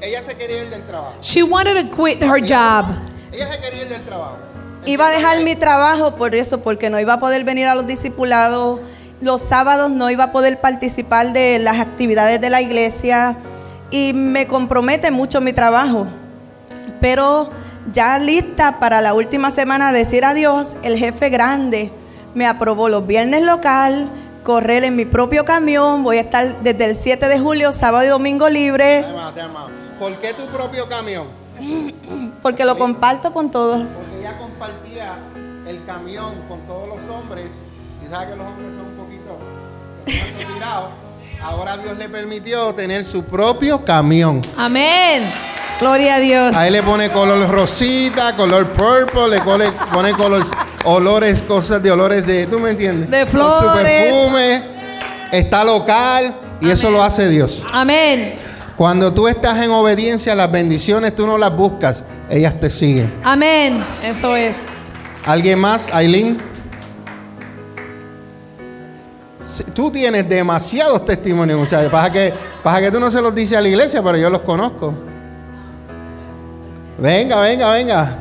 [0.00, 1.14] ella se quería ir del trabajo.
[1.20, 2.86] She wanted to quit her job.
[3.32, 4.36] Ella se quería ir del trabajo.
[4.86, 7.86] Iba a dejar mi trabajo por eso, porque no iba a poder venir a los
[7.86, 8.80] discipulados.
[9.20, 13.36] Los sábados no iba a poder participar de las actividades de la iglesia
[13.90, 16.06] y me compromete mucho mi trabajo.
[17.00, 17.50] Pero
[17.92, 21.90] ya lista para la última semana decir adiós, el jefe grande
[22.34, 24.08] me aprobó los viernes local,
[24.48, 26.02] correr en mi propio camión.
[26.02, 29.40] Voy a estar desde el 7 de julio, sábado y domingo libre, Te amado, te
[29.42, 29.68] amado.
[30.00, 31.26] ¿Por qué tu propio camión?
[32.40, 33.98] porque lo comparto con todos.
[33.98, 35.18] Porque ella compartía
[35.66, 37.50] el camión con todos los hombres
[38.02, 39.36] y sabe que los hombres son un poquito
[40.54, 40.92] tirados.
[41.40, 44.42] Ahora Dios le permitió tener su propio camión.
[44.56, 45.32] Amén.
[45.78, 46.56] Gloria a Dios.
[46.56, 50.44] A él le pone color rosita, color purple, le pone, pone color,
[50.84, 53.08] olores, cosas de olores de, ¿tú me entiendes?
[53.08, 53.84] De Con su flores.
[54.12, 54.62] perfume,
[55.30, 57.64] está local y eso lo hace Dios.
[57.72, 58.34] Amén.
[58.76, 63.14] Cuando tú estás en obediencia, las bendiciones tú no las buscas, ellas te siguen.
[63.22, 63.84] Amén.
[64.02, 64.68] Eso es.
[65.24, 65.88] ¿Alguien más?
[65.92, 66.47] Aileen.
[69.74, 71.90] Tú tienes demasiados testimonios, muchachos.
[71.90, 74.40] Pasa que, pasa que tú no se los dices a la iglesia, pero yo los
[74.42, 74.92] conozco.
[76.98, 78.18] Venga, venga, venga.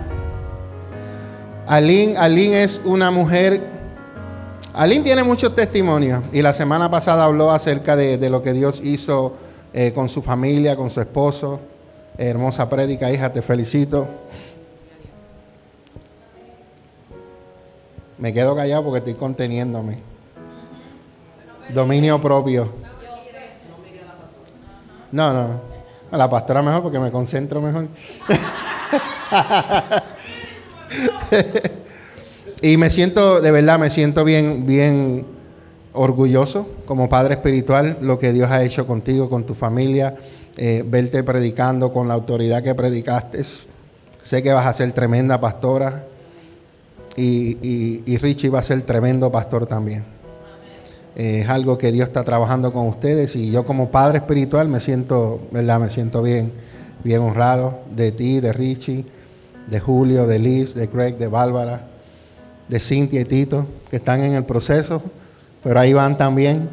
[1.68, 3.62] Aileen, Aileen es una mujer.
[4.74, 6.24] Aileen tiene muchos testimonios.
[6.32, 9.34] Y la semana pasada habló acerca de, de lo que Dios hizo
[9.74, 11.60] eh, con su familia, con su esposo.
[12.18, 14.08] Hermosa prédica, hija, te felicito.
[18.18, 20.17] Me quedo callado porque estoy conteniéndome.
[21.74, 22.70] Dominio propio.
[25.12, 25.62] No, no.
[26.12, 27.88] A la pastora mejor porque me concentro mejor.
[32.62, 35.26] y me siento, de verdad, me siento bien, bien
[35.94, 40.16] orgulloso como padre espiritual lo que Dios ha hecho contigo, con tu familia,
[40.56, 43.44] eh, verte predicando con la autoridad que predicaste.
[43.44, 46.06] Sé que vas a ser tremenda pastora
[47.16, 50.17] y, y, y Richie va a ser tremendo pastor también.
[51.18, 55.40] Es algo que Dios está trabajando con ustedes y yo como padre espiritual me siento,
[55.50, 55.80] ¿verdad?
[55.80, 56.52] Me siento bien,
[57.04, 59.04] bien honrado de ti, de Richie,
[59.66, 61.88] de Julio, de Liz, de Greg, de Bárbara,
[62.68, 65.02] de Cintia y Tito, que están en el proceso,
[65.64, 66.70] pero ahí van también.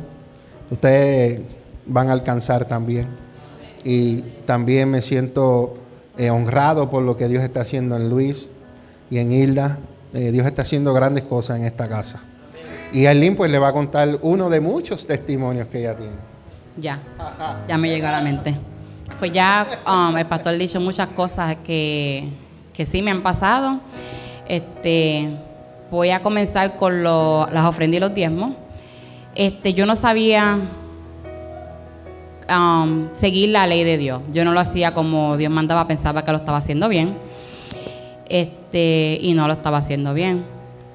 [0.71, 1.41] Ustedes
[1.87, 3.09] van a alcanzar también.
[3.83, 5.79] Y también me siento
[6.19, 8.51] eh, honrado por lo que Dios está haciendo en Luis
[9.09, 9.79] y en Hilda.
[10.13, 12.25] Eh, Dios está haciendo grandes cosas en esta casa.
[12.95, 16.13] Y Aileen pues le va a contar uno de muchos testimonios que ella tiene.
[16.77, 16.99] Ya,
[17.69, 18.55] ya me llegó a la mente.
[19.19, 22.29] Pues ya um, el pastor ha dicho muchas cosas que,
[22.73, 23.81] que sí me han pasado.
[24.49, 25.29] Este,
[25.91, 28.55] voy a comenzar con lo- las ofrendas y los diezmos.
[29.35, 30.57] Este, yo no sabía
[32.51, 34.23] um, seguir la ley de Dios.
[34.33, 37.17] Yo no lo hacía como Dios mandaba, pensaba que lo estaba haciendo bien.
[38.29, 40.45] Este, y no lo estaba haciendo bien.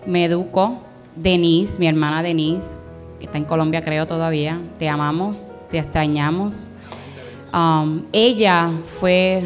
[0.05, 0.81] Me educó
[1.21, 2.79] Denise, mi hermana Denise,
[3.19, 4.60] que está en Colombia creo todavía.
[4.77, 6.69] Te amamos, te extrañamos.
[7.53, 9.43] Um, ella fue,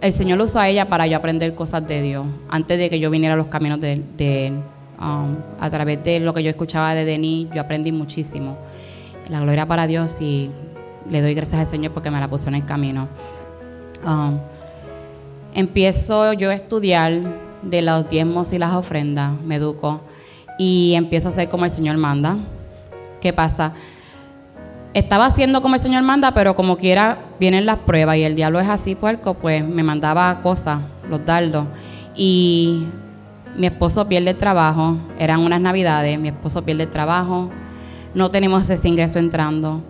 [0.00, 3.10] el Señor usó a ella para yo aprender cosas de Dios, antes de que yo
[3.10, 4.54] viniera a los caminos de, de Él.
[5.00, 8.58] Um, a través de lo que yo escuchaba de Denis, yo aprendí muchísimo.
[9.28, 10.50] La gloria para Dios y
[11.10, 13.08] le doy gracias al Señor porque me la puso en el camino.
[14.06, 14.38] Um,
[15.54, 17.20] empiezo yo a estudiar
[17.62, 20.02] de los diezmos y las ofrendas, me educo
[20.58, 22.36] y empiezo a hacer como el Señor manda.
[23.20, 23.72] ¿Qué pasa?
[24.92, 28.60] Estaba haciendo como el Señor manda, pero como quiera vienen las pruebas y el diablo
[28.60, 31.66] es así, puerco, pues me mandaba cosas, los dardos.
[32.14, 32.84] Y
[33.56, 37.50] mi esposo pierde el trabajo, eran unas navidades, mi esposo pierde el trabajo,
[38.14, 39.82] no tenemos ese ingreso entrando.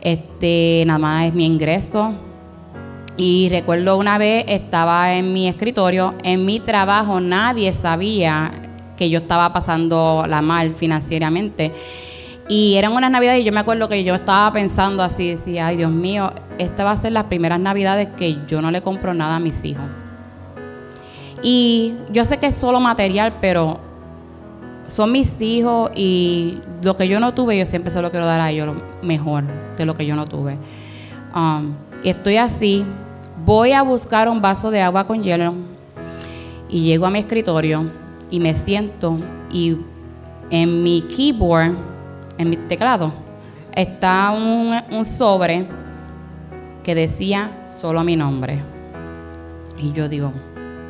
[0.00, 2.12] Este, nada más es mi ingreso.
[3.16, 8.67] Y recuerdo una vez estaba en mi escritorio, en mi trabajo, nadie sabía
[8.98, 11.72] que yo estaba pasando la mal financieramente.
[12.48, 15.76] Y eran unas navidades y yo me acuerdo que yo estaba pensando así, decía, ay
[15.76, 19.36] Dios mío, esta va a ser las primeras navidades que yo no le compro nada
[19.36, 19.84] a mis hijos.
[21.42, 23.78] Y yo sé que es solo material, pero
[24.88, 28.40] son mis hijos y lo que yo no tuve, yo siempre se lo quiero dar
[28.40, 29.44] a ellos lo mejor
[29.76, 30.56] de lo que yo no tuve.
[31.34, 32.84] Um, y estoy así,
[33.44, 35.52] voy a buscar un vaso de agua con hielo
[36.70, 39.18] y llego a mi escritorio y me siento
[39.50, 39.78] y
[40.50, 41.72] en mi keyboard,
[42.38, 43.12] en mi teclado,
[43.74, 45.66] está un, sobre
[46.82, 48.62] que decía solo mi nombre.
[49.78, 50.32] Y yo digo,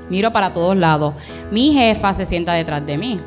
[0.08, 1.14] miro para todos lados.
[1.50, 3.20] Mi jefa se sienta detrás de mí.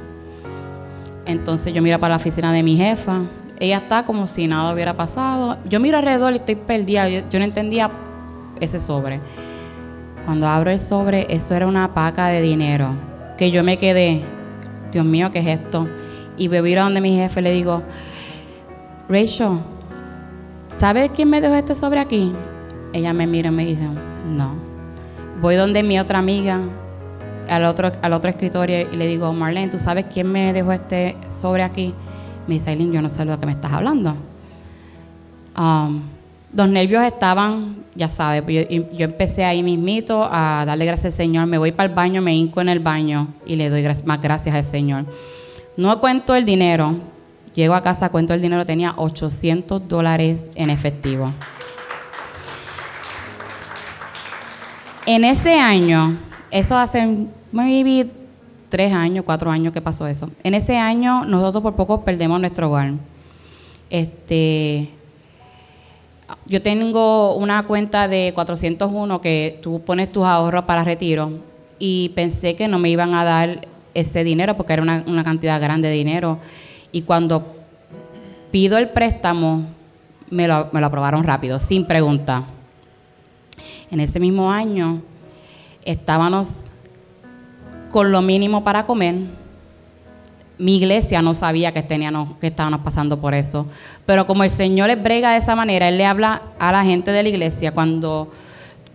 [1.25, 3.19] Entonces yo miro para la oficina de mi jefa.
[3.59, 5.57] Ella está como si nada hubiera pasado.
[5.69, 7.07] Yo miro alrededor y estoy perdida.
[7.09, 7.91] Yo no entendía
[8.59, 9.19] ese sobre.
[10.25, 13.10] Cuando abro el sobre, eso era una paca de dinero.
[13.41, 14.21] Que yo me quedé,
[14.91, 15.87] Dios mío, ¿qué es esto?
[16.37, 17.81] Y me viro a donde mi jefe le digo,
[19.09, 19.57] Rachel,
[20.77, 22.31] ¿sabes quién me dejó este sobre aquí?
[22.93, 23.87] Ella me mira y me dice,
[24.27, 24.53] no.
[25.41, 26.59] Voy donde mi otra amiga,
[27.49, 31.17] al otro, al otro escritorio, y le digo, Marlene, ¿tú sabes quién me dejó este
[31.27, 31.95] sobre aquí?
[32.45, 34.13] Me dice, Aileen, yo no sé lo que me estás hablando.
[35.57, 36.03] Um,
[36.53, 41.47] los nervios estaban, ya sabes, pues yo, empecé ahí mismito a darle gracias al Señor.
[41.47, 44.55] Me voy para el baño, me hinco en el baño y le doy más gracias
[44.55, 45.05] al Señor.
[45.77, 46.95] No cuento el dinero.
[47.55, 51.31] Llego a casa, cuento el dinero, tenía 800 dólares en efectivo.
[55.05, 56.17] En ese año,
[56.49, 58.09] eso hace maybe
[58.69, 60.29] tres años, cuatro años que pasó eso.
[60.43, 62.93] En ese año, nosotros por poco perdemos nuestro hogar.
[63.89, 64.89] Este,
[66.45, 71.31] yo tengo una cuenta de 401 que tú pones tus ahorros para retiro
[71.79, 75.89] y pensé que no me iban a dar ese dinero porque era una, cantidad grande
[75.89, 76.39] de dinero.
[76.91, 77.55] Y cuando
[78.51, 79.65] pido el préstamo,
[80.29, 82.43] me lo, me lo aprobaron rápido, sin pregunta.
[83.89, 85.01] En ese mismo año
[85.83, 86.71] estábamos
[87.89, 89.15] con lo mínimo para comer.
[90.61, 93.65] Mi iglesia no sabía que, teníamos, que estábamos pasando por eso.
[94.05, 97.11] Pero como el Señor les brega de esa manera, Él le habla a la gente
[97.11, 97.71] de la iglesia.
[97.71, 98.31] Cuando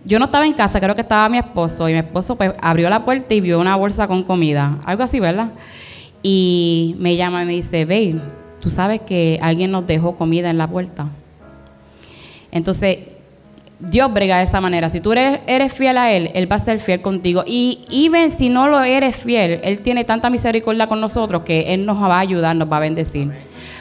[0.05, 2.89] yo no estaba en casa, creo que estaba mi esposo, y mi esposo pues, abrió
[2.89, 4.79] la puerta y vio una bolsa con comida.
[4.85, 5.51] Algo así, ¿verdad?
[6.23, 8.15] Y me llama y me dice, ve,
[8.61, 11.09] tú sabes que alguien nos dejó comida en la puerta.
[12.49, 12.99] Entonces,
[13.79, 14.89] Dios brega de esa manera.
[14.89, 17.43] Si tú eres, eres fiel a Él, Él va a ser fiel contigo.
[17.45, 21.85] Y even si no lo eres fiel, Él tiene tanta misericordia con nosotros que Él
[21.85, 23.31] nos va a ayudar, nos va a bendecir.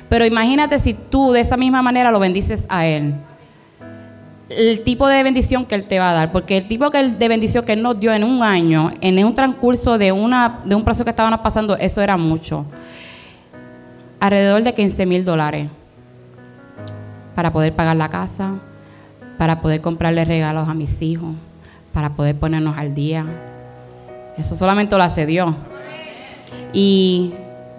[0.09, 3.15] Pero imagínate si tú de esa misma manera lo bendices a Él.
[4.51, 6.33] El tipo de bendición que Él te va a dar.
[6.33, 9.97] Porque el tipo de bendición que Él nos dio en un año, en un transcurso
[9.97, 12.67] de, una, de un proceso que estábamos pasando, eso era mucho.
[14.21, 15.69] Alrededor de 15 mil dólares
[17.35, 18.55] para poder pagar la casa,
[19.39, 21.35] para poder comprarle regalos a mis hijos,
[21.93, 23.25] para poder ponernos al día.
[24.37, 25.55] Eso solamente lo hace Dios.
[26.73, 27.33] Y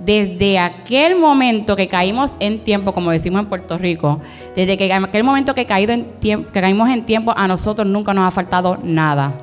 [0.04, 4.22] desde aquel momento que caímos en tiempo, como decimos en Puerto Rico,
[4.56, 8.78] desde que aquel momento que, que caímos en tiempo, a nosotros nunca nos ha faltado
[8.84, 9.34] nada.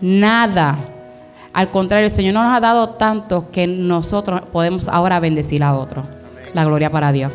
[0.00, 0.78] Nada.
[1.52, 6.06] Al contrario, el Señor nos ha dado tanto que nosotros podemos ahora bendecir a otros.
[6.54, 7.32] La gloria para Dios.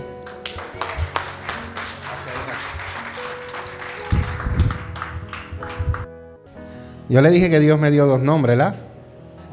[7.13, 8.73] Yo le dije que Dios me dio dos nombres, ¿verdad?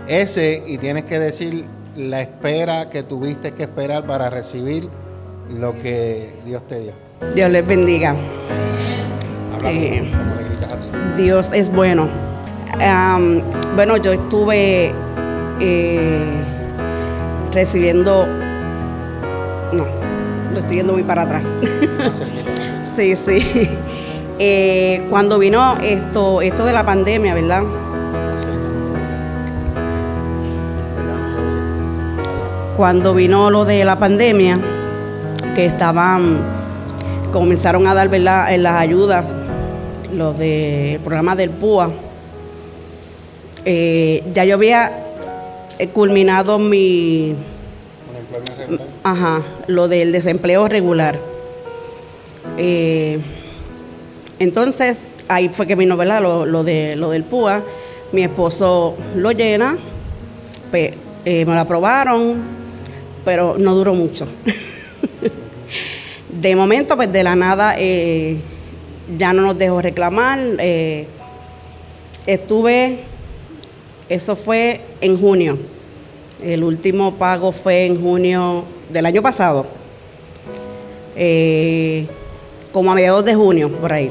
[0.08, 4.88] Ese, y tienes que decir la espera que tuviste que esperar para recibir
[5.50, 6.92] lo que Dios te dio.
[7.34, 8.16] Dios les bendiga.
[9.62, 10.10] Eh.
[11.18, 12.08] Dios es bueno.
[13.76, 14.94] Bueno, yo estuve
[15.60, 16.42] eh,
[17.52, 18.26] recibiendo.
[19.74, 19.84] No,
[20.54, 21.52] lo estoy yendo muy para atrás.
[22.96, 23.68] sí, sí.
[24.42, 27.62] Eh, cuando vino esto, esto de la pandemia, ¿verdad?
[32.74, 34.58] Cuando vino lo de la pandemia,
[35.54, 36.38] que estaban,
[37.30, 38.54] comenzaron a dar, ¿verdad?
[38.54, 39.26] En las ayudas,
[40.14, 41.90] los del programa del PUA,
[43.66, 45.04] eh, ya yo había
[45.78, 47.34] eh, culminado mi,
[49.02, 51.18] ajá, lo del desempleo regular.
[52.56, 53.20] Eh,
[54.40, 56.22] entonces, ahí fue que vino, ¿verdad?
[56.22, 57.62] Lo, de, lo del PUA.
[58.10, 59.76] Mi esposo lo llena,
[60.72, 62.42] eh, me lo aprobaron,
[63.22, 64.26] pero no duró mucho.
[66.40, 68.38] de momento, pues de la nada, eh,
[69.18, 70.38] ya no nos dejó reclamar.
[70.58, 71.06] eh,
[72.26, 73.00] estuve,
[74.08, 75.58] eso fue en junio.
[76.42, 79.66] El último pago fue en junio del año pasado.
[82.72, 84.10] Como a mediados de junio, por ahí.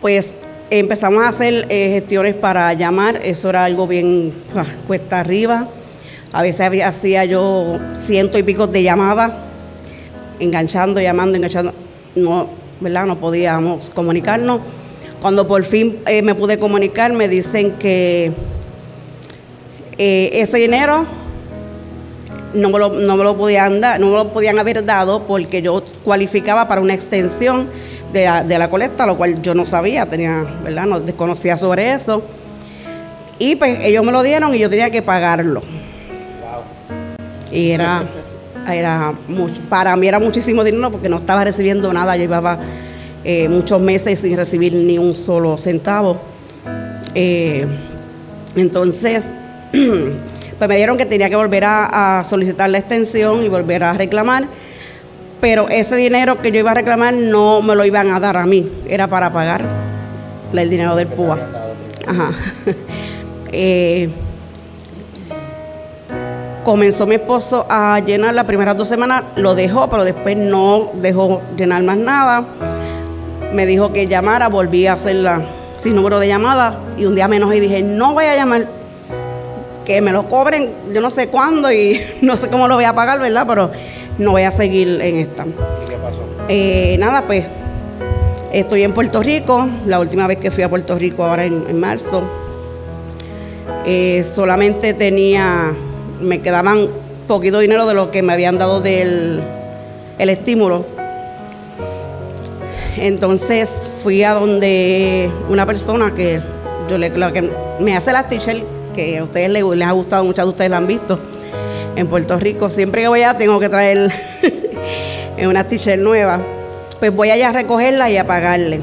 [0.00, 0.34] Pues
[0.70, 5.68] empezamos a hacer eh, gestiones para llamar, eso era algo bien ah, cuesta arriba.
[6.32, 9.32] A veces hacía yo ciento y pico de llamadas,
[10.38, 11.72] enganchando, llamando, enganchando.
[12.14, 12.48] No,
[12.80, 13.06] ¿verdad?
[13.06, 14.60] No podíamos comunicarnos.
[15.20, 18.30] Cuando por fin eh, me pude comunicar, me dicen que
[19.96, 21.06] eh, ese dinero
[22.54, 25.60] no me, lo, no me lo podían dar, no me lo podían haber dado porque
[25.60, 27.68] yo cualificaba para una extensión
[28.12, 30.86] de la, de la colecta, lo cual yo no sabía, tenía, ¿verdad?
[30.86, 32.22] No desconocía sobre eso.
[33.38, 35.60] Y pues ellos me lo dieron y yo tenía que pagarlo.
[37.50, 38.04] Y era,
[38.68, 42.58] era mucho, para mí era muchísimo dinero porque no estaba recibiendo nada, yo llevaba
[43.24, 46.20] eh, muchos meses sin recibir ni un solo centavo.
[47.14, 47.66] Eh,
[48.56, 49.30] entonces,
[49.72, 53.92] pues me dieron que tenía que volver a, a solicitar la extensión y volver a
[53.92, 54.48] reclamar,
[55.40, 58.46] pero ese dinero que yo iba a reclamar no me lo iban a dar a
[58.46, 59.64] mí, era para pagar
[60.52, 61.38] el dinero del PUA.
[62.06, 62.32] Ajá.
[63.50, 64.10] Eh,
[66.64, 71.40] comenzó mi esposo a llenar las primeras dos semanas, lo dejó, pero después no dejó
[71.56, 72.44] llenar más nada.
[73.54, 75.40] Me dijo que llamara, volví a hacerla
[75.78, 78.66] sin número de llamada y un día menos y dije, no voy a llamar,
[79.86, 82.92] que me lo cobren, yo no sé cuándo y no sé cómo lo voy a
[82.92, 83.46] pagar, ¿verdad?
[83.48, 83.70] Pero
[84.18, 85.46] no voy a seguir en esta.
[86.48, 87.46] Eh, nada, pues
[88.52, 91.78] estoy en Puerto Rico, la última vez que fui a Puerto Rico ahora en, en
[91.78, 92.22] marzo.
[93.86, 95.72] Eh, solamente tenía,
[96.20, 96.88] me quedaban
[97.26, 99.40] poquito dinero de lo que me habían dado del
[100.18, 100.84] el estímulo.
[102.96, 106.40] Entonces fui a donde una persona que
[106.90, 110.24] yo le la que me hace las t-shirts, que a ustedes les, les ha gustado,
[110.24, 111.20] muchas de ustedes la han visto
[111.98, 112.70] en Puerto Rico.
[112.70, 114.12] Siempre que voy allá tengo que traer
[115.44, 116.40] una t-shirt nueva.
[117.00, 118.80] Pues voy allá a recogerla y a pagarle.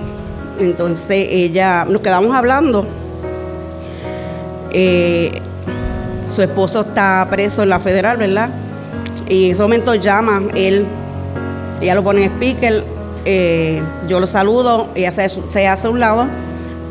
[0.60, 2.86] Entonces ella, nos quedamos hablando.
[4.72, 5.32] Eh,
[6.28, 8.50] su esposo está preso en la federal, ¿verdad?
[9.30, 10.86] Y en ese momento llama él,
[11.82, 12.84] ella lo pone en speaker,
[13.24, 16.28] eh, yo lo saludo, ella se, se hace a un lado,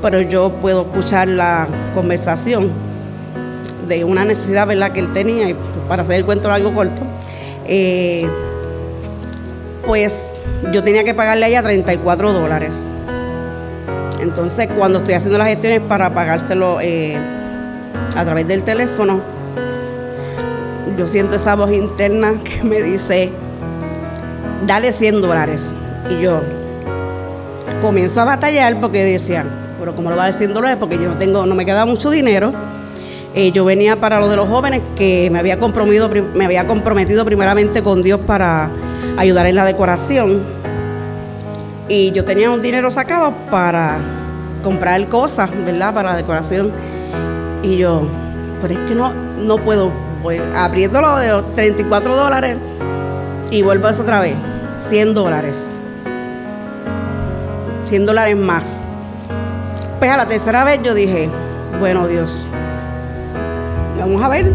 [0.00, 2.83] pero yo puedo escuchar la conversación
[3.86, 5.56] de una necesidad, ¿verdad?, que él tenía, y
[5.88, 7.02] para hacer el cuento algo corto,
[7.66, 8.26] eh,
[9.86, 10.26] pues
[10.72, 12.82] yo tenía que pagarle a ella 34 dólares.
[14.20, 17.16] Entonces, cuando estoy haciendo las gestiones para pagárselo eh,
[18.16, 19.20] a través del teléfono,
[20.96, 23.30] yo siento esa voz interna que me dice,
[24.66, 25.70] dale 100 dólares.
[26.10, 26.40] Y yo
[27.80, 29.44] comienzo a batallar porque decía,
[29.78, 30.76] pero ¿cómo lo va a dar 100 dólares?
[30.80, 32.52] Porque yo no tengo, no me queda mucho dinero.
[33.36, 38.20] Eh, yo venía para lo de los jóvenes que me había, comprometido, primeramente con Dios
[38.24, 38.70] para
[39.16, 40.42] ayudar en la decoración.
[41.88, 43.98] Y yo tenía un dinero sacado para
[44.62, 45.92] comprar cosas, ¿verdad?
[45.92, 46.70] Para la decoración.
[47.62, 48.08] Y yo,
[48.62, 49.90] pero es que no, no puedo,
[50.22, 52.56] pues abriéndolo de los 34 dólares
[53.50, 54.36] y vuelvo a eso otra vez,
[54.76, 55.66] 100 dólares.
[57.86, 58.84] 100 dólares más.
[59.98, 61.28] Pues a la tercera vez yo dije,
[61.80, 62.46] bueno Dios,
[64.04, 64.50] vamos a ver.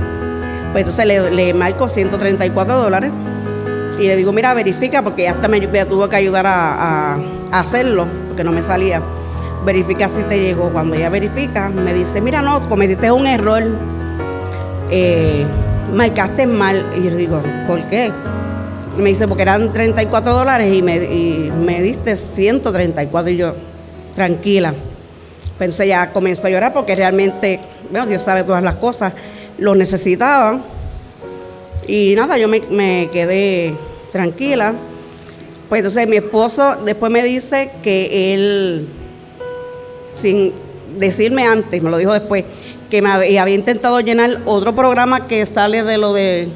[0.71, 3.11] Pues entonces le, marco 134 dólares
[3.99, 7.17] y le digo, mira, verifica, porque hasta me, me tuvo que ayudar a,
[7.51, 9.01] hacerlo, porque no me salía.
[9.65, 10.69] Verifica si te llegó.
[10.69, 13.63] Cuando ella verifica, me dice, mira, no, cometiste un error.
[14.91, 15.45] Eh,
[15.93, 16.85] marcaste mal.
[16.95, 18.11] Y yo digo, ¿por qué?
[18.97, 20.99] Me dice, porque eran 34 dólares y me,
[21.65, 23.31] me diste 134.
[23.31, 23.55] Y yo,
[24.13, 24.73] tranquila.
[25.57, 27.59] Pensé ya comenzó a llorar porque realmente,
[27.91, 29.11] bueno, Dios sabe todas las cosas,
[29.59, 30.61] lo necesitaba.
[31.87, 33.73] Y nada, yo me, me quedé
[34.11, 34.75] tranquila.
[35.69, 38.87] Pues entonces mi esposo después me dice que él,
[40.15, 40.53] sin
[40.97, 42.43] decirme antes, me lo dijo después,
[42.89, 46.47] que me había, había intentado llenar otro programa que sale de lo de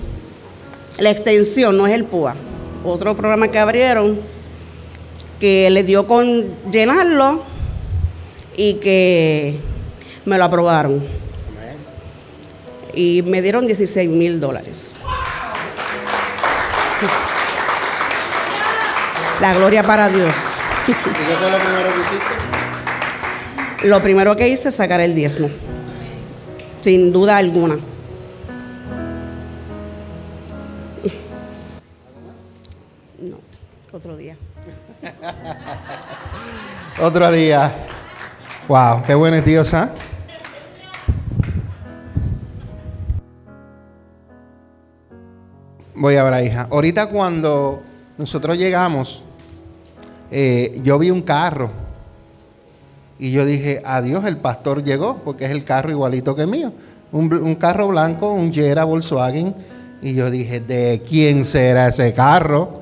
[0.97, 2.35] la extensión, no es el PUA,
[2.83, 4.19] otro programa que abrieron,
[5.39, 7.43] que le dio con llenarlo
[8.57, 9.55] y que
[10.25, 11.22] me lo aprobaron.
[12.93, 14.93] Y me dieron 16 mil dólares.
[19.41, 20.33] La gloria para Dios.
[20.87, 22.43] ¿Y qué fue lo primero que hiciste?
[23.87, 25.49] Lo primero que hice es sacar el diezmo.
[26.81, 27.75] Sin duda alguna.
[33.19, 33.37] No,
[33.91, 34.37] otro día.
[37.01, 37.71] Otro día.
[38.67, 39.89] Wow, qué bueno es Dios, ¿ah?
[45.95, 46.67] Voy a ver, hija.
[46.71, 47.83] Ahorita cuando
[48.17, 49.23] nosotros llegamos,
[50.31, 51.69] eh, yo vi un carro
[53.19, 56.73] y yo dije, adiós, el pastor llegó, porque es el carro igualito que mío.
[57.11, 59.55] Un, un carro blanco, un Jera Volkswagen.
[60.01, 62.81] Y yo dije, ¿de quién será ese carro?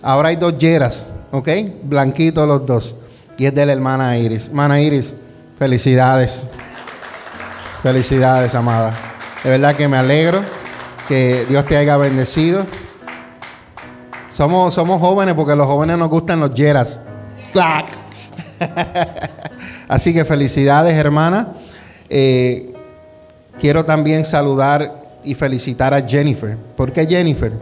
[0.00, 1.48] Ahora hay dos Jeras, ¿ok?
[1.82, 2.96] Blanquitos los dos.
[3.36, 4.48] Y es de la hermana Iris.
[4.48, 5.14] Hermana Iris,
[5.58, 6.46] felicidades.
[7.82, 8.92] Felicidades, amada.
[9.42, 10.42] De verdad que me alegro
[11.12, 12.64] que Dios te haya bendecido.
[14.30, 17.02] Somos, somos jóvenes porque los jóvenes nos gustan los Jeras.
[17.52, 17.84] ¡Clac!
[19.88, 21.52] Así que felicidades, hermana.
[22.08, 22.72] Eh,
[23.60, 26.56] quiero también saludar y felicitar a Jennifer.
[26.78, 27.52] ¿Por qué Jennifer?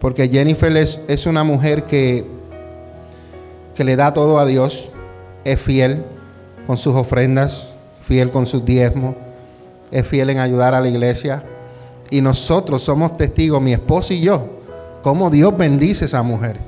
[0.00, 2.24] Porque Jennifer es, es una mujer que,
[3.74, 4.92] que le da todo a Dios,
[5.42, 6.04] es fiel
[6.68, 9.16] con sus ofrendas, fiel con sus diezmos,
[9.90, 11.42] es fiel en ayudar a la iglesia.
[12.10, 14.46] Y nosotros somos testigos, mi esposo y yo,
[15.02, 16.58] cómo Dios bendice a esa mujer.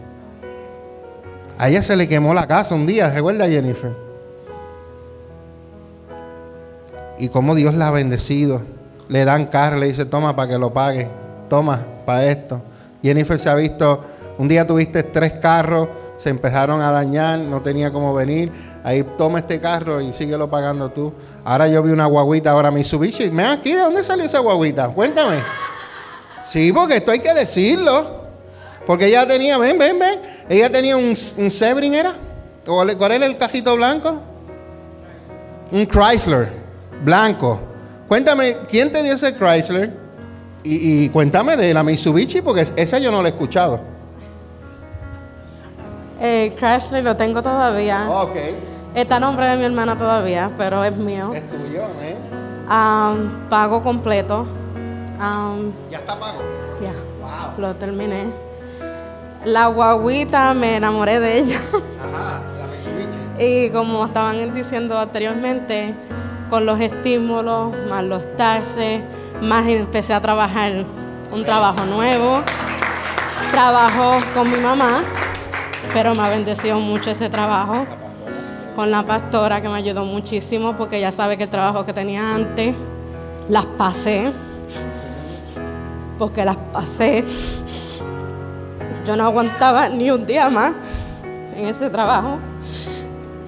[1.59, 3.95] A ella se le quemó la casa un día, ¿recuerda Jennifer?
[7.19, 8.63] Y cómo Dios la ha bendecido.
[9.09, 11.09] Le dan carro, le dice, toma para que lo pague.
[11.49, 12.63] Toma para esto.
[13.03, 14.03] Jennifer se ha visto,
[14.39, 15.89] un día tuviste tres carros,
[16.21, 18.53] se empezaron a dañar, no tenía cómo venir.
[18.85, 21.15] Ahí toma este carro y síguelo pagando tú.
[21.45, 23.31] Ahora yo vi una guaguita, ahora Mitsubishi.
[23.31, 24.87] Me aquí, ¿de dónde salió esa guaguita?
[24.91, 25.37] Cuéntame.
[26.45, 28.21] Sí, porque esto hay que decirlo.
[28.87, 30.21] Porque ella tenía, ven, ven, ven.
[30.47, 32.15] Ella tenía un, un Sebring, ¿era?
[32.67, 34.21] ¿O le- ¿Cuál era el cajito blanco?
[35.73, 36.51] Un Chrysler
[37.03, 37.61] blanco.
[38.09, 39.97] Cuéntame, ¿quién te dio ese Chrysler?
[40.65, 43.81] Y, y cuéntame de la Mitsubishi, porque esa yo no la he escuchado.
[46.21, 48.09] El Chrysler lo tengo todavía.
[48.11, 48.37] Ok,
[48.95, 51.31] Está a nombre de mi hermana todavía, pero es mío.
[51.33, 52.17] es tuyo, ¿eh?
[52.69, 54.47] Am, pago completo.
[55.91, 56.39] Ya está pago.
[56.83, 56.93] ya,
[57.59, 58.27] lo terminé.
[59.45, 61.59] La guaguita, me enamoré de ella.
[61.73, 63.67] Ajá, la Mitsubishi.
[63.67, 65.95] Y como estaban diciendo anteriormente,
[66.51, 69.03] con los estímulos, más los taxes,
[69.41, 70.85] más empecé a trabajar
[71.33, 72.43] un trabajo nuevo.
[73.53, 75.03] Trabajo con mi mamá,
[75.93, 77.87] pero me ha bendecido mucho ese trabajo.
[78.75, 82.35] Con la pastora que me ayudó muchísimo porque ella sabe que el trabajo que tenía
[82.35, 82.75] antes
[83.49, 84.33] las pasé.
[86.19, 87.25] Porque las pasé.
[89.07, 90.73] Yo no aguantaba ni un día más
[91.57, 92.39] en ese trabajo.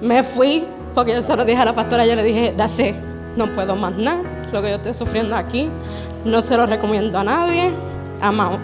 [0.00, 0.64] Me fui
[0.94, 2.94] porque yo se lo dije a la pastora, yo le dije, dase,
[3.36, 4.22] no puedo más nada,
[4.52, 5.70] lo que yo estoy sufriendo aquí,
[6.24, 7.72] no se lo recomiendo a nadie,
[8.20, 8.58] amado.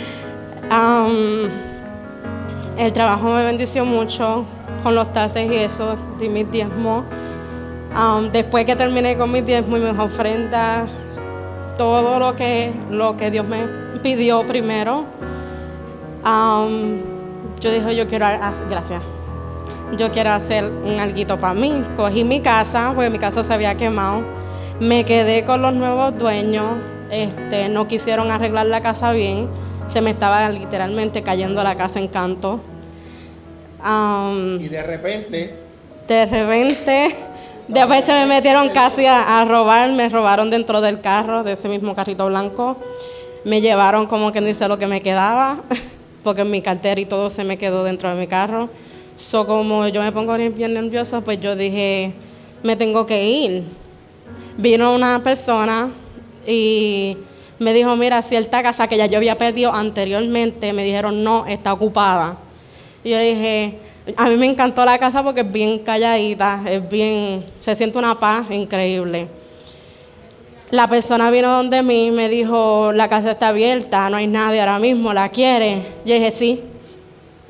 [0.70, 1.48] Am,
[2.76, 4.44] el trabajo me bendició mucho
[4.82, 7.04] con los taxes y eso, di mis diezmos.
[7.94, 10.88] Am, después que terminé con mis diezmos y mis ofrendas,
[11.76, 13.64] todo lo que, lo que Dios me
[14.02, 15.04] pidió primero,
[16.24, 17.00] am,
[17.60, 19.02] yo dije, yo quiero, hacer, gracias,
[19.96, 21.82] yo quiero hacer un alguito para mí.
[21.96, 24.22] Cogí mi casa, porque mi casa se había quemado.
[24.80, 26.78] Me quedé con los nuevos dueños.
[27.10, 29.48] Este, no quisieron arreglar la casa bien.
[29.92, 32.62] Se me estaba literalmente cayendo la casa en canto.
[34.58, 35.54] Y de repente,
[36.08, 37.08] de repente,
[37.68, 41.68] después se me metieron casi a, a robar, me robaron dentro del carro, de ese
[41.68, 42.78] mismo carrito blanco.
[43.44, 45.58] Me llevaron como que dice lo que me quedaba,
[46.24, 48.70] porque mi cartera y todo se me quedó dentro de mi carro.
[49.18, 52.14] So, como yo me pongo bien nerviosa, pues yo dije,
[52.62, 53.64] me tengo que ir.
[54.56, 55.90] Vino una persona
[56.46, 57.18] y
[57.62, 61.72] Me dijo, mira, cierta casa que ya yo había pedido anteriormente, me dijeron, no, está
[61.72, 62.36] ocupada.
[63.04, 63.78] Y yo dije,
[64.16, 68.18] a mí me encantó la casa porque es bien calladita, es bien, se siente una
[68.18, 69.28] paz increíble.
[70.70, 74.78] La persona vino donde mí, me dijo, la casa está abierta, no hay nadie ahora
[74.78, 75.82] mismo, ¿la quiere?
[76.04, 76.62] Yo dije, sí.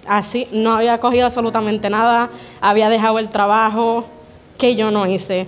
[0.06, 2.28] Así, no había cogido absolutamente nada,
[2.60, 4.04] había dejado el trabajo
[4.58, 5.46] que yo no hice.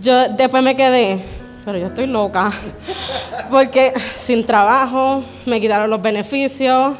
[0.00, 1.20] Yo después me quedé,
[1.64, 2.52] pero yo estoy loca,
[3.50, 6.94] porque sin trabajo, me quitaron los beneficios,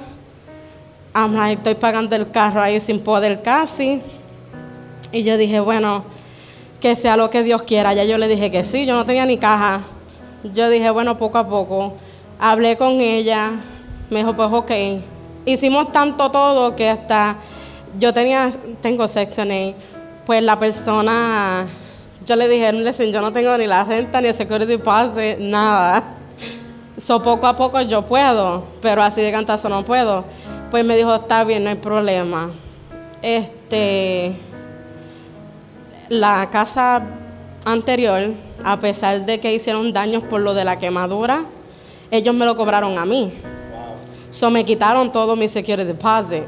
[1.15, 4.01] I'm estoy pagando el carro ahí sin poder casi.
[5.13, 6.05] Y yo dije, bueno,
[6.81, 7.95] que sea lo que Dios quiera.
[7.95, 9.83] Ya yo le dije que sí, yo no tenía ni caja.
[10.43, 11.95] Yo dije, bueno, poco a poco.
[12.41, 13.53] Hablé con ella,
[14.11, 14.73] me dijo, pues ok.
[15.45, 17.37] Hicimos tanto todo que hasta
[17.97, 18.51] yo tenía,
[18.83, 19.73] tengo Section A,
[20.27, 21.65] pues la persona,
[22.27, 26.17] yo le dije, listen, yo no tengo ni la renta, ni el security pass, nada.
[26.99, 30.25] So poco a poco yo puedo, pero así de cantazo no puedo.
[30.71, 32.51] Pues me dijo, está bien, no hay problema.
[33.21, 34.35] Este,
[36.09, 37.03] la casa
[37.65, 41.45] anterior, a pesar de que hicieron daños por lo de la quemadura,
[42.11, 43.33] ellos me lo cobraron a mí.
[44.31, 46.43] So me quitaron todo mi security deposit,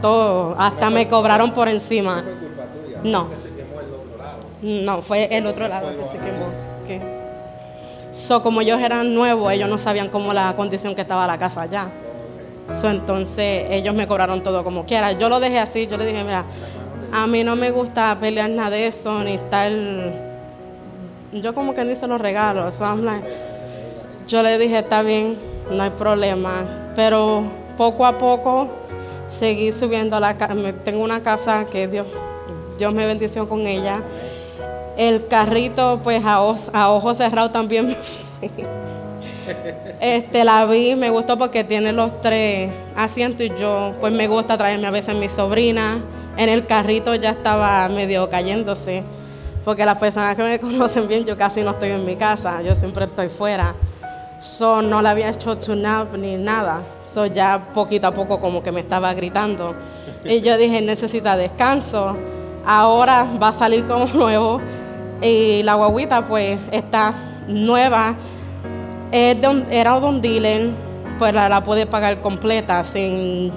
[0.00, 2.24] todo, hasta me cobraron por encima.
[3.02, 3.45] No.
[4.62, 5.88] No, fue el otro lado
[8.12, 11.62] So, como ellos eran nuevos, ellos no sabían cómo la condición que estaba la casa
[11.62, 11.88] allá.
[12.80, 15.12] So, entonces ellos me cobraron todo como quiera.
[15.12, 16.44] Yo lo dejé así, yo le dije, mira,
[17.12, 19.70] a mí no me gusta pelear nada de eso, ni estar...
[21.32, 22.72] Yo como que ni se los regalo.
[22.72, 23.26] So, I'm like-
[24.26, 25.36] yo le dije, está bien,
[25.70, 26.64] no hay problema.
[26.96, 27.42] Pero
[27.76, 28.68] poco a poco
[29.28, 30.54] seguí subiendo a la casa.
[30.84, 32.06] Tengo una casa que Dios,
[32.78, 34.00] Dios me bendició con ella.
[34.96, 37.96] El carrito, pues a, ojos cerrados también.
[40.00, 44.56] este, la vi, me gustó porque tiene los tres asientos y yo, pues me gusta
[44.56, 45.98] traerme a veces mi sobrina.
[46.36, 49.02] En el carrito ya estaba medio cayéndose,
[49.64, 52.74] porque las personas que me conocen bien, yo casi no estoy en mi casa, yo
[52.74, 53.74] siempre estoy fuera.
[54.38, 56.82] So, no le había hecho tune up ni nada.
[57.04, 59.74] So, ya poquito a poco como que me estaba gritando.
[60.24, 62.16] Y yo dije, necesita descanso.
[62.64, 64.60] Ahora va a salir como nuevo.
[65.22, 67.14] Y la guaguita pues está
[67.48, 68.14] nueva.
[69.12, 70.70] Era de un dealer,
[71.18, 72.84] pues la, la pude pagar completa.
[72.84, 73.52] Sin,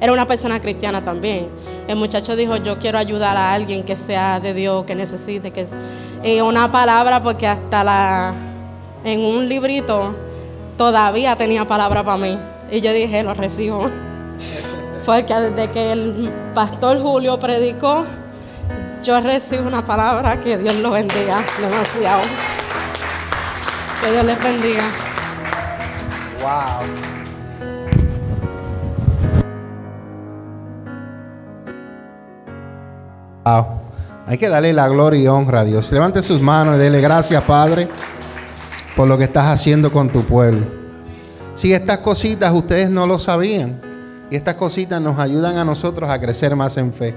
[0.00, 1.48] era una persona cristiana también.
[1.86, 5.50] El muchacho dijo, yo quiero ayudar a alguien que sea de Dios, que necesite.
[5.50, 5.66] que
[6.24, 8.34] Y una palabra porque hasta la
[9.04, 10.14] en un librito
[10.76, 12.38] todavía tenía palabra para mí.
[12.70, 13.86] Y yo dije, lo recibo.
[15.04, 18.04] Porque desde que el pastor Julio predicó,
[19.02, 22.22] yo recibo una palabra que Dios lo bendiga demasiado.
[24.02, 24.82] Que Dios les bendiga.
[26.40, 26.86] Wow.
[33.44, 33.80] Wow.
[34.26, 35.90] Hay que darle la gloria y honra a Dios.
[35.92, 37.88] Levante sus manos y dele gracias, Padre,
[38.96, 40.66] por lo que estás haciendo con tu pueblo.
[41.54, 43.80] Si estas cositas ustedes no lo sabían,
[44.30, 47.14] y estas cositas nos ayudan a nosotros a crecer más en fe.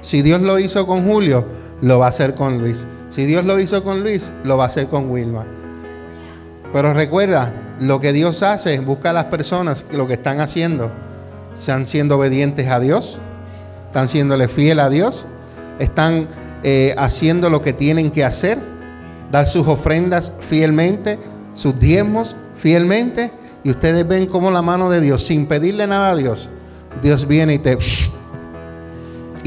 [0.00, 1.44] Si Dios lo hizo con Julio,
[1.80, 2.86] lo va a hacer con Luis.
[3.10, 5.46] Si Dios lo hizo con Luis, lo va a hacer con Wilma.
[6.72, 10.90] Pero recuerda, lo que Dios hace, busca a las personas que lo que están haciendo.
[11.54, 13.18] Están siendo obedientes a Dios,
[13.86, 15.26] están siéndole fiel a Dios,
[15.78, 16.28] están
[16.62, 18.58] eh, haciendo lo que tienen que hacer,
[19.30, 21.18] dar sus ofrendas fielmente,
[21.54, 23.32] sus diezmos fielmente.
[23.64, 26.48] Y ustedes ven cómo la mano de Dios, sin pedirle nada a Dios,
[27.02, 27.76] Dios viene y te,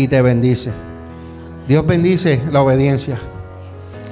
[0.02, 0.72] y te bendice.
[1.68, 3.20] Dios bendice la obediencia.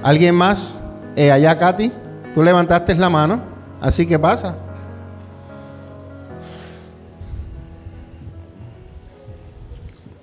[0.03, 0.77] ¿Alguien más?
[1.15, 1.91] Eh, allá, Katy,
[2.33, 3.41] tú levantaste la mano,
[3.81, 4.55] así que pasa.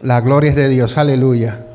[0.01, 1.67] La gloria es de Dios, aleluya.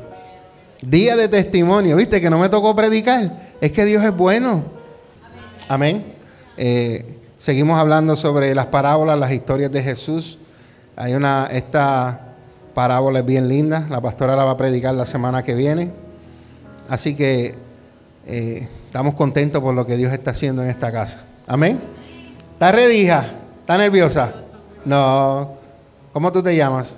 [0.80, 4.64] Día de testimonio, viste que no me tocó predicar, es que Dios es bueno.
[5.68, 6.14] Amén.
[6.56, 10.38] Eh, seguimos hablando sobre las parábolas, las historias de Jesús.
[10.96, 12.31] Hay una, esta
[12.74, 15.92] parábola es bien linda, la pastora la va a predicar la semana que viene.
[16.88, 17.54] Así que
[18.26, 21.20] eh, estamos contentos por lo que Dios está haciendo en esta casa.
[21.46, 21.80] Amén.
[22.52, 23.26] ¿Estás ready, hija?
[23.60, 24.34] ¿Estás nerviosa?
[24.84, 25.54] No.
[26.12, 26.96] ¿Cómo tú te llamas?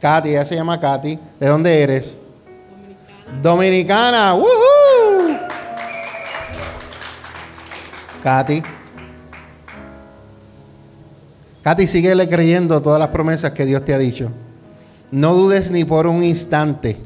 [0.00, 1.18] Katy, ella se llama Katy.
[1.40, 2.16] ¿De dónde eres?
[3.42, 4.34] Dominicana.
[4.34, 5.38] ¡Woohoo!
[8.22, 8.62] Katy.
[11.62, 14.30] Katy, síguele creyendo todas las promesas que Dios te ha dicho.
[15.14, 16.96] No dudes ni por un instante.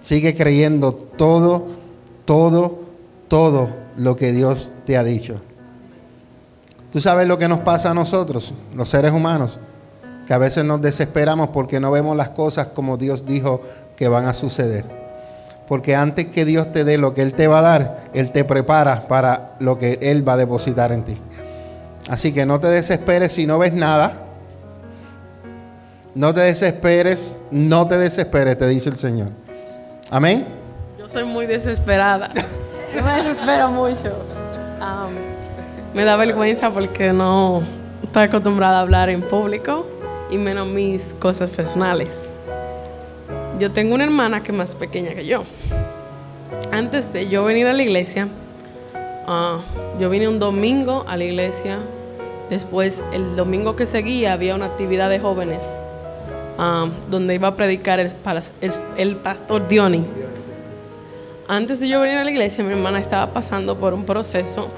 [0.00, 1.68] Sigue creyendo todo,
[2.26, 2.80] todo,
[3.28, 5.36] todo lo que Dios te ha dicho.
[6.92, 9.58] Tú sabes lo que nos pasa a nosotros, los seres humanos,
[10.26, 13.62] que a veces nos desesperamos porque no vemos las cosas como Dios dijo
[13.96, 14.84] que van a suceder.
[15.66, 18.44] Porque antes que Dios te dé lo que Él te va a dar, Él te
[18.44, 21.16] prepara para lo que Él va a depositar en ti.
[22.10, 24.25] Así que no te desesperes si no ves nada.
[26.16, 29.28] No te desesperes, no te desesperes, te dice el Señor.
[30.10, 30.46] Amén.
[30.98, 32.30] Yo soy muy desesperada.
[32.96, 34.24] Yo me desespero mucho.
[35.92, 37.62] Me da vergüenza porque no
[38.02, 39.86] estoy acostumbrada a hablar en público
[40.30, 42.08] y menos mis cosas personales.
[43.58, 45.44] Yo tengo una hermana que es más pequeña que yo.
[46.72, 48.28] Antes de yo venir a la iglesia,
[49.26, 49.58] ah,
[50.00, 51.76] yo vine un domingo a la iglesia.
[52.48, 55.60] Después, el domingo que seguía, había una actividad de jóvenes
[56.58, 60.04] ah, donde iba a predicar el, pas- el- el pastor Diony.
[61.48, 64.68] Antes de yo venir a la iglesia, mi hermana estaba pasando por un proceso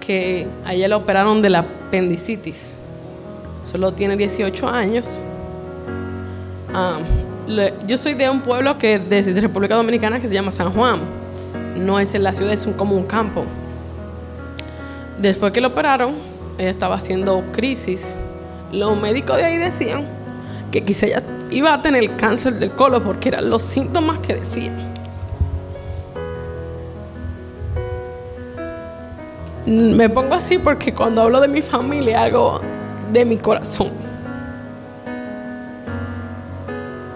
[0.00, 2.72] que a ella la operaron de la apendicitis.
[3.64, 5.18] Solo tiene 18 años.
[7.46, 11.00] Le- yo soy de un pueblo que desde República Dominicana que se llama San Juan.
[11.76, 13.44] No es en la ciudad, es un, como un campo.
[15.18, 16.14] Después que la operaron,
[16.58, 18.16] ella estaba haciendo crisis.
[18.72, 20.06] Los médicos de ahí decían
[20.70, 24.92] que quizá ella iba a tener cáncer del colon porque eran los síntomas que decían.
[29.66, 32.60] Me pongo así porque cuando hablo de mi familia hago
[33.12, 33.90] de mi corazón.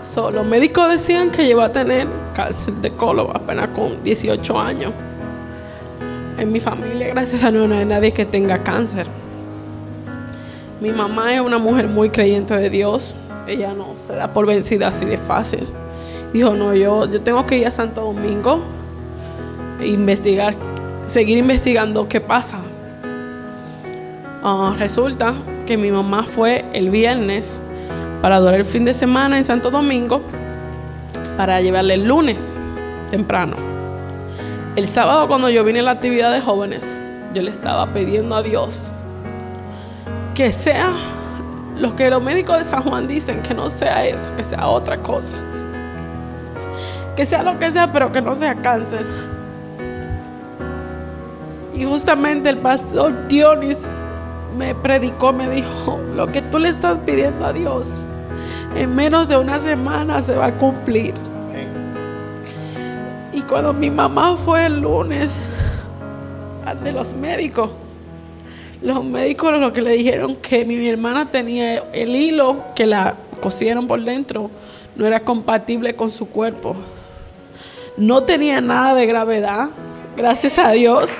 [0.03, 4.92] So, los médicos decían que iba a tener cáncer de colon apenas con 18 años.
[6.38, 9.07] En mi familia, gracias a Dios, no hay nadie que tenga cáncer.
[10.80, 13.14] Mi mamá es una mujer muy creyente de Dios.
[13.47, 15.66] Ella no se da por vencida así de fácil.
[16.32, 18.61] Dijo, no, yo, yo tengo que ir a Santo Domingo
[19.80, 20.55] e investigar,
[21.07, 22.59] seguir investigando qué pasa.
[24.43, 25.34] Ah, resulta
[25.66, 27.62] que mi mamá fue el viernes
[28.20, 30.22] para adorar el fin de semana en Santo Domingo
[31.36, 32.57] para llevarle el lunes
[33.11, 33.57] temprano.
[34.74, 37.03] El sábado cuando yo vine a la actividad de jóvenes,
[37.34, 38.86] yo le estaba pidiendo a Dios
[40.34, 40.93] que sea
[41.83, 44.99] lo que los médicos de San Juan dicen, que no sea eso, que sea otra
[44.99, 45.37] cosa.
[47.16, 49.05] Que sea lo que sea, pero que no sea cáncer.
[51.74, 53.91] Y justamente el pastor Dionis
[54.57, 58.07] me predicó, me dijo, lo que tú le estás pidiendo a Dios,
[58.76, 61.14] en menos de una semana se va a cumplir.
[63.33, 65.49] Y cuando mi mamá fue el lunes
[66.64, 67.70] al de los médicos,
[68.83, 73.14] los médicos lo que le dijeron que mi, mi hermana tenía el hilo que la
[73.41, 74.51] cosieron por dentro,
[74.97, 76.76] no era compatible con su cuerpo.
[77.97, 79.70] No tenía nada de gravedad,
[80.16, 81.11] gracias a Dios.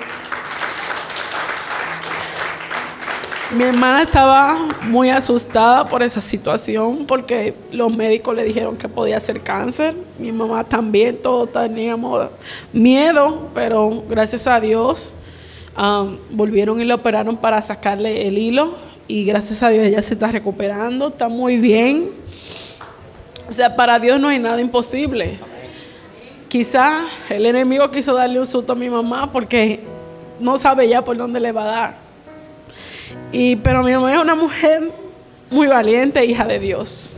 [3.57, 9.21] Mi hermana estaba muy asustada por esa situación porque los médicos le dijeron que podía
[9.21, 9.95] ser cáncer.
[10.19, 12.29] Mi mamá también, todos teníamos
[12.73, 15.15] miedo, pero gracias a Dios
[15.77, 18.75] um, volvieron y le operaron para sacarle el hilo
[19.09, 22.11] y gracias a Dios ella se está recuperando, está muy bien.
[23.49, 25.39] O sea, para Dios no hay nada imposible.
[26.49, 29.81] Quizá el enemigo quiso darle un susto a mi mamá porque
[30.41, 31.97] no sabe ya por dónde le va a dar.
[33.33, 34.91] Y, pero mi mamá es una mujer
[35.51, 37.11] muy valiente, hija de Dios.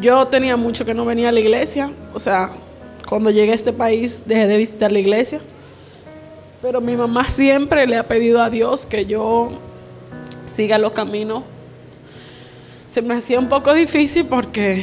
[0.00, 1.92] Yo tenía mucho que no venía a la iglesia.
[2.12, 2.50] O sea,
[3.08, 5.40] cuando llegué a este país dejé de visitar la iglesia.
[6.64, 9.50] Pero mi mamá siempre le ha pedido a Dios que yo
[10.46, 11.42] siga los caminos.
[12.86, 14.82] Se me hacía un poco difícil porque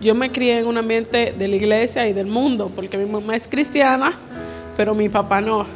[0.00, 3.36] yo me crié en un ambiente de la iglesia y del mundo, porque mi mamá
[3.36, 4.18] es cristiana,
[4.76, 5.66] pero mi papá no.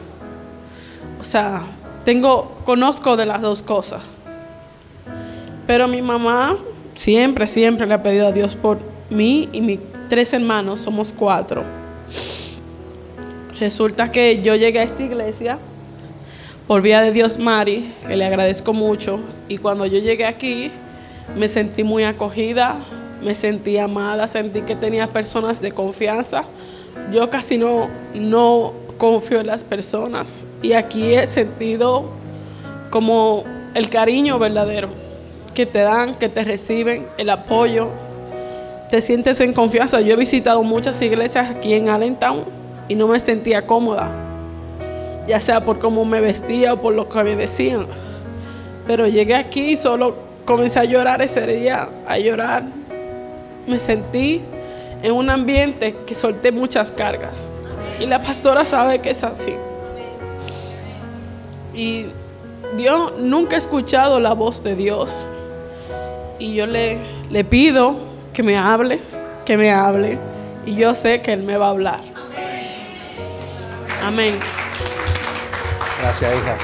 [1.20, 1.62] O sea,
[2.04, 4.02] tengo, conozco de las dos cosas.
[5.68, 6.56] Pero mi mamá
[6.96, 8.78] siempre, siempre le ha pedido a Dios por
[9.08, 9.78] mí y mis
[10.08, 11.62] tres hermanos, somos cuatro.
[13.60, 15.58] Resulta que yo llegué a esta iglesia
[16.68, 20.70] por vía de Dios Mari, que le agradezco mucho, y cuando yo llegué aquí
[21.36, 22.76] me sentí muy acogida,
[23.22, 26.44] me sentí amada, sentí que tenía personas de confianza.
[27.12, 32.10] Yo casi no, no confío en las personas y aquí he sentido
[32.90, 33.44] como
[33.74, 34.88] el cariño verdadero
[35.54, 37.88] que te dan, que te reciben, el apoyo.
[38.90, 40.00] Te sientes en confianza.
[40.00, 42.44] Yo he visitado muchas iglesias aquí en Allentown
[42.88, 44.10] y no me sentía cómoda,
[45.26, 47.86] ya sea por cómo me vestía o por lo que me decían.
[48.86, 50.14] Pero llegué aquí y solo
[50.44, 52.64] comencé a llorar ese día, a llorar.
[53.66, 54.42] Me sentí
[55.02, 57.52] en un ambiente que solté muchas cargas.
[58.00, 59.54] Y la pastora sabe que es así.
[61.74, 62.06] Y
[62.76, 65.12] Dios nunca he escuchado la voz de Dios.
[66.38, 66.98] Y yo le,
[67.30, 67.96] le pido
[68.32, 69.00] que me hable,
[69.44, 70.18] que me hable.
[70.64, 72.17] Y yo sé que Él me va a hablar.
[74.02, 74.38] Amén.
[76.00, 76.56] Gracias, hija.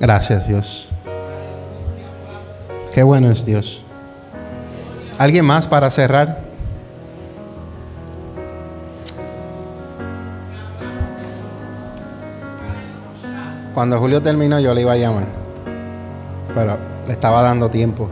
[0.00, 0.88] Gracias, Dios.
[2.92, 3.82] Qué bueno es Dios.
[5.18, 6.40] ¿Alguien más para cerrar?
[13.74, 15.26] Cuando Julio terminó yo le iba a llamar,
[16.54, 16.76] pero
[17.06, 18.10] le estaba dando tiempo.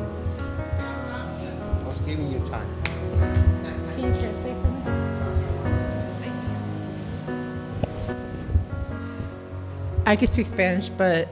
[10.09, 11.29] I can speak Spanish, but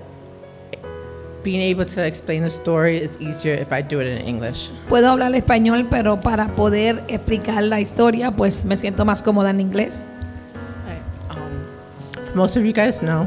[1.42, 4.68] being able to explain the story is easier if I do it in English.
[4.88, 9.60] Puedo hablar español, pero para poder explicar la historia, pues me siento más cómoda en
[9.60, 10.06] inglés.
[12.34, 13.26] Most of you guys know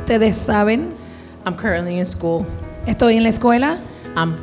[0.00, 0.96] Ustedes saben,
[1.44, 2.46] I'm currently in school.
[2.86, 3.78] estoy en la escuela,
[4.16, 4.34] I'm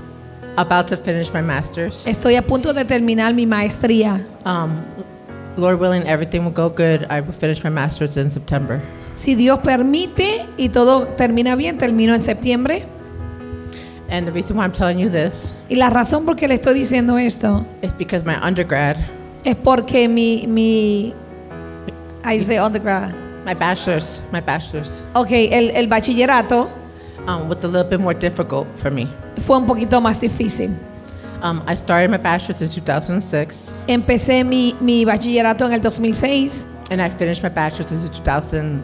[0.58, 2.06] about to finish my master's.
[2.06, 4.24] estoy a punto de terminar mi maestría.
[4.46, 4.84] Um,
[5.58, 7.08] Lord willing, everything will go good.
[7.10, 8.82] I will finish my master's in September.
[9.14, 12.88] Si Dios permite y todo termina bien, termino en septiembre.
[14.10, 16.76] And the reason why I'm telling you this Y la razón por qué le estoy
[16.76, 18.98] diciendo esto is because my undergrad,
[19.44, 21.14] es porque mi, mi,
[22.24, 23.14] I say undergrad.
[23.46, 26.70] my bachelor's, my bachelor's, Ok, el, el bachillerato
[27.28, 29.08] um, was a little bit more difficult for me.
[29.42, 30.72] fue un poquito más difícil.
[31.42, 37.02] Um, I started my bachelor's in 2006, Empecé mi, mi bachillerato en el 2006 and
[37.02, 38.84] I finished my bachelor's in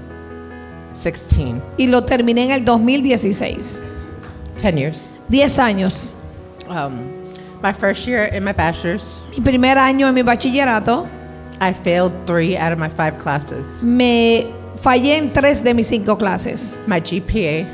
[0.94, 1.56] 2016.
[1.78, 3.82] y lo terminé en el 2016.
[4.62, 5.10] 10 years.
[5.30, 6.16] 10 años.
[6.68, 7.10] Um,
[7.62, 11.08] my first year in my bachelor's, Mi primer año en mi bachillerato
[11.62, 13.84] I failed three out of my five classes.
[13.84, 14.48] me
[14.82, 16.76] fallé en tres de mis cinco clases.
[16.88, 17.68] My GPA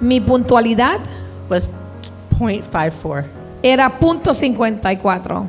[0.00, 1.00] Mi puntualidad
[1.48, 1.70] was
[2.38, 3.24] 0.54
[3.62, 5.46] era punto .54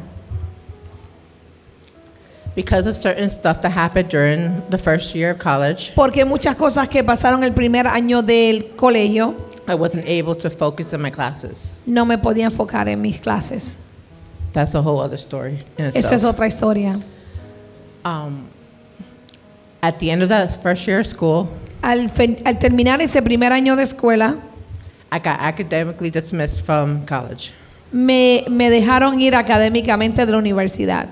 [2.57, 5.93] because of certain stuff that happened during the first year of college.
[5.95, 9.35] porque muchas cosas que pasaron el primer año del colegio
[9.67, 11.75] I wasn't able to focus on my classes.
[11.85, 13.77] no me podía enfocar en mis clases.
[14.53, 15.59] That's a whole other story.
[15.77, 16.99] In Esa es otra historia.
[18.03, 18.47] Um,
[19.83, 21.47] at the end of that first year of school,
[21.83, 22.07] Al,
[22.45, 24.41] al terminar ese primer año de escuela,
[25.11, 27.53] I got academically dismissed from college.
[27.91, 31.07] me, me dejaron ir académicamente de la universidad.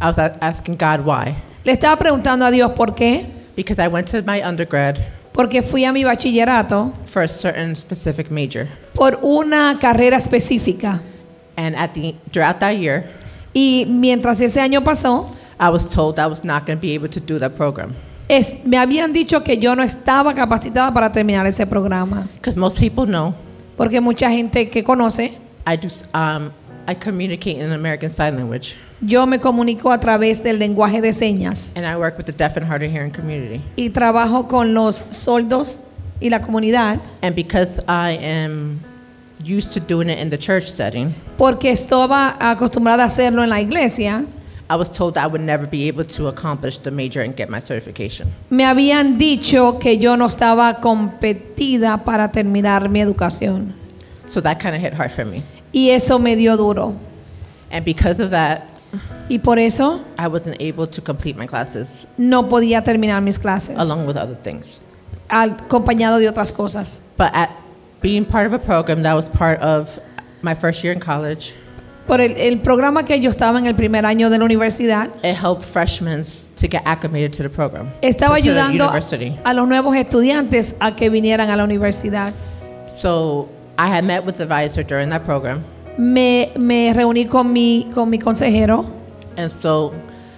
[0.00, 1.36] I was asking God why.
[1.64, 3.26] Le estaba preguntando a Dios por qué,
[3.56, 4.98] Because I went to my undergrad
[5.32, 8.68] porque fui a mi bachillerato for a certain specific major.
[8.94, 11.00] por una carrera específica.
[11.56, 13.04] And at the throughout that year,
[13.54, 17.08] Y mientras ese año pasó, I was told I was not going to be able
[17.08, 17.94] to do that program.
[18.28, 22.28] es- me habían dicho que yo no estaba capacitada para terminar ese programa.
[22.34, 23.34] Because most people know
[23.76, 25.88] Porque mucha gente que conoce, I do.
[26.14, 26.50] Um,
[26.86, 28.74] I communicate in American Sign Language,
[29.06, 32.56] yo me comunico a través del lenguaje de señas and I work with the deaf
[32.56, 33.60] and hard of hearing community.
[33.76, 35.80] y trabajo con los sordos
[36.20, 38.80] y la comunidad And because I am
[39.44, 43.60] used to doing it in the church setting, porque estaba acostumbrada a hacerlo en la
[43.60, 44.24] iglesia.
[44.70, 47.60] I was told I would never be able to accomplish the major and get my
[47.60, 48.28] certification.
[48.48, 53.74] Me habían dicho que yo no estaba competida para terminar mi educación
[54.26, 55.42] So that kind of hit hard for me.
[55.72, 56.94] y eso me dio duro.
[57.70, 58.62] And because of that,
[59.28, 63.76] Y por eso I wasn't able to complete my classes no podía terminar mis clases,
[63.78, 64.80] along with other things.
[65.28, 67.02] acompañado de otras cosas.
[67.16, 67.50] But at
[68.02, 69.98] being part of a program that was part of
[70.42, 71.54] my first year in college,
[72.06, 75.34] Por el, el programa que yo estaba en el primer año de la universidad, it
[75.34, 76.22] helped freshmen
[76.56, 77.88] to get acclimated to the program.
[78.02, 79.38] estaba to the ayudando university.
[79.42, 82.34] a los nuevos estudiantes a que vinieran a la universidad.
[82.86, 85.64] So I had met with the advisor during that program.
[85.96, 88.84] Me, me reuní con mi, con mi consejero.
[89.36, 89.92] And so,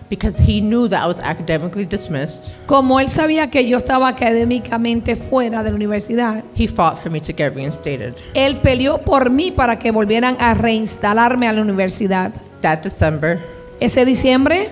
[0.08, 5.16] because he knew that I was academically dismissed, Como él sabía que yo estaba académicamente
[5.16, 8.14] fuera de la universidad, he fought for me to get reinstated.
[8.34, 12.32] él peleó por mí para que volvieran a reinstalarme a la universidad.
[12.60, 13.38] That December,
[13.80, 14.70] Ese diciembre,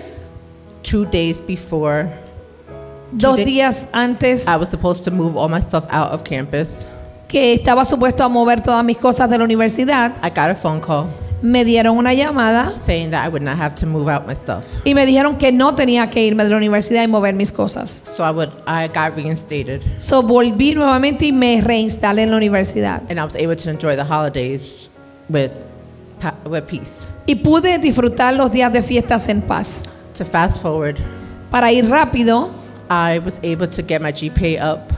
[0.81, 2.09] two days before
[3.11, 6.87] dos días antes I was supposed to move all my stuff out of campus,
[7.35, 10.79] que estaba supuesto a mover todas mis cosas de la universidad, I got a phone
[10.79, 11.07] call
[11.41, 14.63] me dieron una llamada saying that I would not have to move out my stuff.
[14.85, 18.03] y me dijeron que no tenía que irme de la universidad y mover mis cosas.
[18.15, 23.01] So I would I got reinstated So volví nuevamente y me reinstalé en la universidad.
[23.09, 24.89] and I was able to enjoy the holidays
[25.27, 25.51] with
[26.21, 27.05] pa- with peace.
[27.25, 29.83] Y pude disfrutar los días de fiestas en paz.
[30.17, 30.95] to fast forward,
[31.51, 32.49] para ir rápido,
[32.89, 34.93] I was able to get my GPA up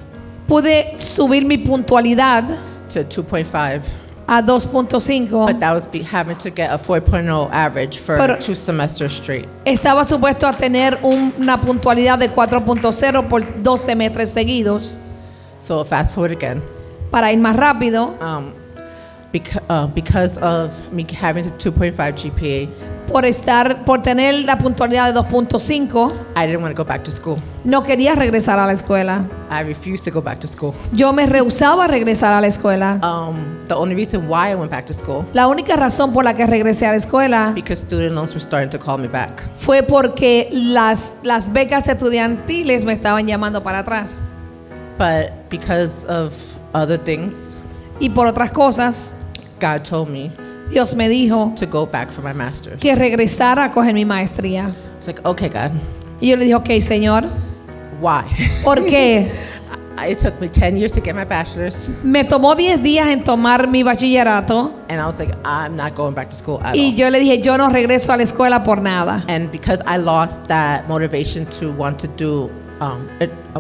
[0.47, 2.43] pude subir mi puntualidad
[2.89, 3.81] to 2.5.
[4.29, 5.45] a 2.5.
[5.47, 9.47] But that was be, having to get a 4.0 average for Pero- two semesters straight.
[9.65, 14.99] Estaba supuesto a tener un- una puntualidad de 4.0 por dos semestres seguidos.
[15.59, 16.61] So fast forward again.
[17.11, 18.51] Para ir más rápido, Um,
[19.69, 22.69] uh, because of me having a 2.5 GPA,
[23.07, 27.11] por estar, por tener la puntualidad de 2.5, I didn't want to go back to
[27.11, 27.37] school.
[27.63, 29.27] no quería regresar a la escuela.
[29.49, 30.73] I refused to go back to school.
[30.91, 32.99] Yo me rehusaba a regresar a la escuela.
[33.01, 36.33] Um, the only reason why I went back to school La única razón por la
[36.33, 39.41] que regresé a la escuela because student loans were starting to call me back.
[39.53, 44.21] fue porque las, las becas estudiantiles me estaban llamando para atrás.
[44.97, 46.33] But because of
[46.73, 47.55] other things,
[47.99, 49.15] Y por otras cosas,
[49.59, 50.31] God told me
[50.69, 52.79] Dios me dijo to go back for my master's.
[52.79, 54.71] que regresara a coger mi maestría.
[54.97, 55.71] It's like, okay, God,
[56.19, 57.25] Y yo le dije, ok, Señor,
[58.01, 58.23] why?
[58.63, 59.31] ¿por qué?
[60.07, 63.67] it took me 10 years to get my bachelor's, Me tomó 10 días en tomar
[63.67, 66.95] mi bachillerato and I was like, I'm not going back to school at y all.
[66.95, 69.23] yo le dije, yo no regreso a la escuela por nada.
[69.27, 72.49] And because I lost that motivation to want to do
[72.79, 73.07] um,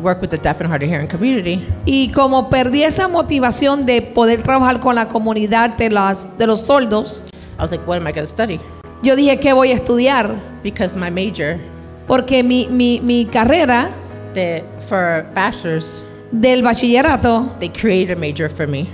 [0.01, 4.01] work with the deaf and hard of hearing community, Y como perdí esa motivación de
[4.01, 7.25] poder trabajar con la comunidad de, las, de los soldos,
[7.57, 8.59] I was like, what am I going to study?
[9.03, 10.35] yo dije, ¿qué voy a estudiar?
[10.63, 11.59] Because my major
[12.07, 13.91] Porque mi, mi, mi carrera
[14.33, 18.89] the, for bachelor's, del bachillerato they created a major for me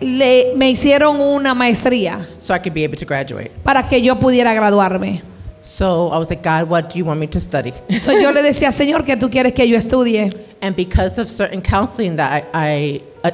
[0.00, 3.50] le, me hicieron una maestría so I could be able to graduate.
[3.64, 5.22] para que yo pudiera graduarme.
[5.68, 7.72] So I was like, God, what do you want me to study?
[8.00, 10.32] So yo le decía, Señor, que tú quieres que yo estudie.
[10.62, 13.30] And because of certain counseling that I, I uh,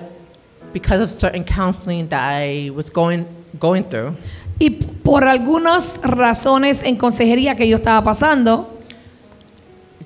[0.73, 3.25] because of certain counseling that I was going
[3.59, 4.17] going through,
[4.59, 4.71] Y
[5.03, 8.69] por algunas razones en consejería que yo estaba pasando,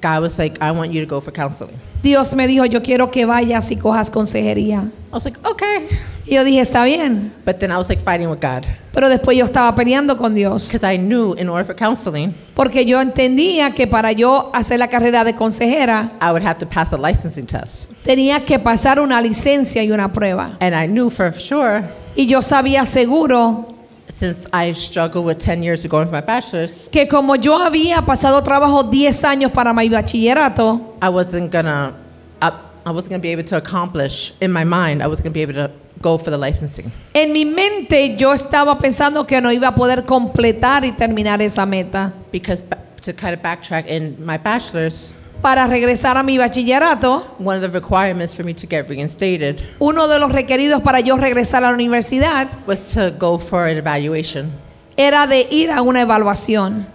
[0.01, 1.79] God was like, I want you to go for counseling.
[2.03, 4.91] Dios me dijo, yo quiero que vayas y cojas consejería.
[5.11, 5.89] I was like, okay.
[6.27, 7.33] Y yo dije, está bien.
[7.47, 10.69] But then I was like fighting with God Pero después yo estaba peleando con Dios.
[10.71, 14.89] because I knew in order for counseling, Porque yo entendía que para yo hacer la
[14.89, 17.91] carrera de consejera, I would have to pass a licensing test.
[18.05, 20.57] tenía que pasar una licencia y una prueba.
[20.61, 21.85] And I knew for sure,
[22.15, 23.69] Y yo sabía seguro
[24.09, 28.05] since I struggled with 10 years of going for my bachelor's, que como yo había
[28.07, 31.95] pasado trabajo 10 años para mi bachillerato, I wasn't gonna,
[32.41, 32.53] I,
[32.87, 35.03] I wasn't gonna be able to accomplish in my mind.
[35.03, 38.79] I wasn't gonna be able to go for the licensing en mi mente yo estaba
[38.79, 42.13] pensando que no iba a poder completar y terminar esa meta.
[42.31, 45.11] because ba- to kind of backtrack in my bachelor's,
[45.43, 50.09] Para regresar a mi bachillerato, one of the requirements for me to get reinstated uno
[50.09, 54.51] de los requeridos para yo regresar a la universidad was to go for an evaluation.
[54.97, 56.87] era de ir a una evaluación.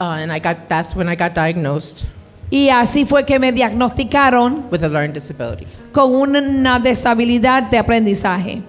[0.00, 2.04] Uh, and I got that's when I got diagnosed
[2.50, 5.66] Y así fue que me diagnosticaron with a learning disability.
[5.92, 8.62] con una deshabilidad de aprendizaje.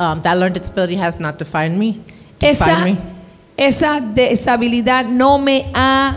[0.00, 2.00] Um, that learning disability has not defined me.
[2.40, 2.98] Esa, Defined me
[3.56, 6.16] esa deshabilidad no me ha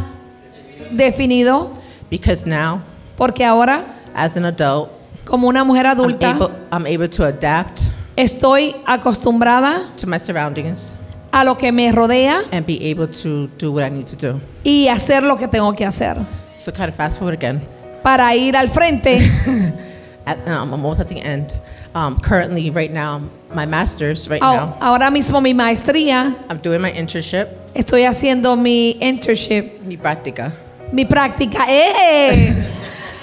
[0.92, 1.74] definido
[2.10, 2.82] because now,
[3.18, 3.84] porque ahora,
[4.16, 4.90] as an adult,
[5.26, 7.82] como una mujer I'm adulta, able, I'm able to adapt
[8.16, 10.94] estoy acostumbrada to my surroundings
[11.32, 14.42] a lo que me rodea and be able to do what I need to do.
[14.64, 16.18] y hacer lo que tengo que hacer.
[16.56, 17.62] So kind of fast forward again.
[18.04, 19.20] Para ir al frente,
[20.26, 21.54] At, um, I'm almost at the end.
[21.96, 23.22] Um, currently, right now,
[23.54, 24.78] my master's right now.
[24.82, 27.48] ahora mismo mi maestría, I'm doing my internship.
[27.74, 30.52] estoy haciendo mi internship, Mi práctica.
[30.92, 31.66] Mi práctica.
[31.70, 32.54] ¡Eh!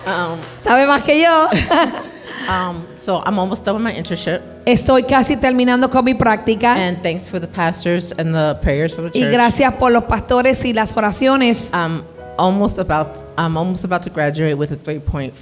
[0.06, 1.48] Um, ¿Sabe más que yo?
[2.46, 4.42] um, so I'm almost done with my internship.
[4.66, 6.74] Estoy casi terminando con mi práctica.
[6.76, 9.32] And thanks for the pastors and the prayers from the Y church.
[9.32, 11.70] gracias por los pastores y las oraciones.
[11.72, 12.02] I'm
[12.36, 15.32] almost about I'm almost about to graduate with a 3.45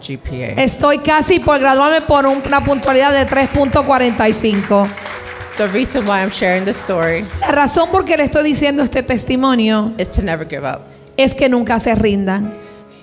[0.00, 0.54] GPA.
[0.60, 4.88] Estoy casi por graduarme por un- una puntualidad de 3.45.
[5.56, 9.04] The reason why I'm sharing this story La razón por que le estoy diciendo este
[9.04, 10.80] testimonio is to never give up.
[11.22, 12.52] Es que nunca se rindan.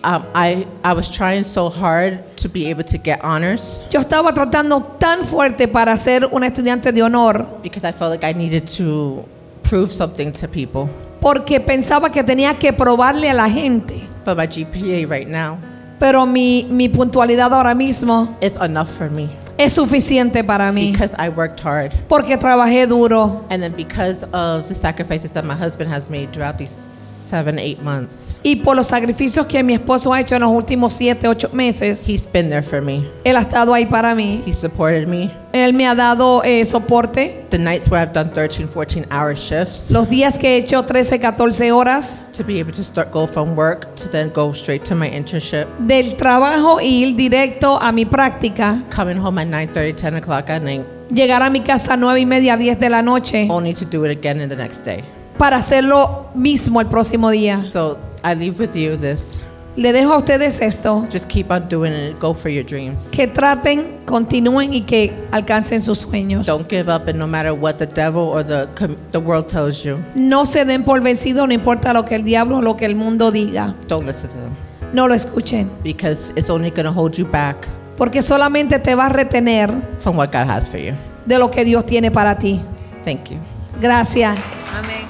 [0.03, 4.31] Um, I I was trying so hard to be able to get honors Yo estaba
[4.31, 8.67] tratando tan fuerte para ser una estudiante de honor because I felt like I needed
[8.77, 9.25] to
[9.63, 10.87] prove something to people.
[11.19, 14.07] porque pensaba que tenía que probarle a la gente.
[14.23, 15.57] But my GPA right now
[15.99, 21.15] Pero mi, mi puntualidad ahora mismo is enough for me es suficiente para mí because
[21.17, 21.91] I worked hard.
[22.07, 26.59] porque trabajé duro And then because of the sacrifices that my husband has made throughout
[26.59, 26.96] these
[27.27, 28.35] seven, eight months.
[28.43, 32.07] Y por los sacrificios que mi esposo ha hecho en los últimos siete, ocho meses,
[32.07, 33.03] He's been there for me.
[33.23, 34.43] él ha estado ahí para mí.
[34.45, 35.31] He supported me.
[35.53, 37.45] Él me ha dado eh, soporte.
[37.49, 41.19] The nights where I've done 13, 14 hour shifts Los días que he hecho 13,
[41.19, 44.93] 14 horas to be able to start go from work to then go straight to
[44.95, 45.65] my internship.
[45.79, 48.83] del trabajo y ir directo a mi práctica.
[48.95, 52.25] Coming home at 9:30, 10 o'clock at night, Llegar a mi casa a 9 y
[52.25, 55.03] media, 10 de la noche only to do it again in the next day.
[55.37, 57.61] Para hacerlo mismo el próximo día.
[57.61, 59.39] So I leave with you this.
[59.75, 61.05] Le dejo a ustedes esto.
[61.11, 62.19] Just keep on doing it.
[62.19, 63.09] Go for your dreams.
[63.11, 66.47] Que traten, continúen y que alcancen sus sueños.
[66.47, 68.67] Don't give up, and no matter what the devil or the
[69.11, 72.57] the world tells you, No se den por vencidos, no importa lo que el diablo
[72.57, 73.75] o lo que el mundo diga.
[73.87, 74.55] don't listen to them
[74.93, 75.69] No lo escuchen.
[75.83, 77.67] because it's only going to hold you back
[77.97, 79.69] Porque solamente te va a retener
[79.99, 80.93] from what God has for you.
[81.27, 82.59] de lo que Dios tiene para ti.
[83.05, 83.37] Thank you.
[83.79, 84.39] Gracias.
[84.75, 85.05] Amén.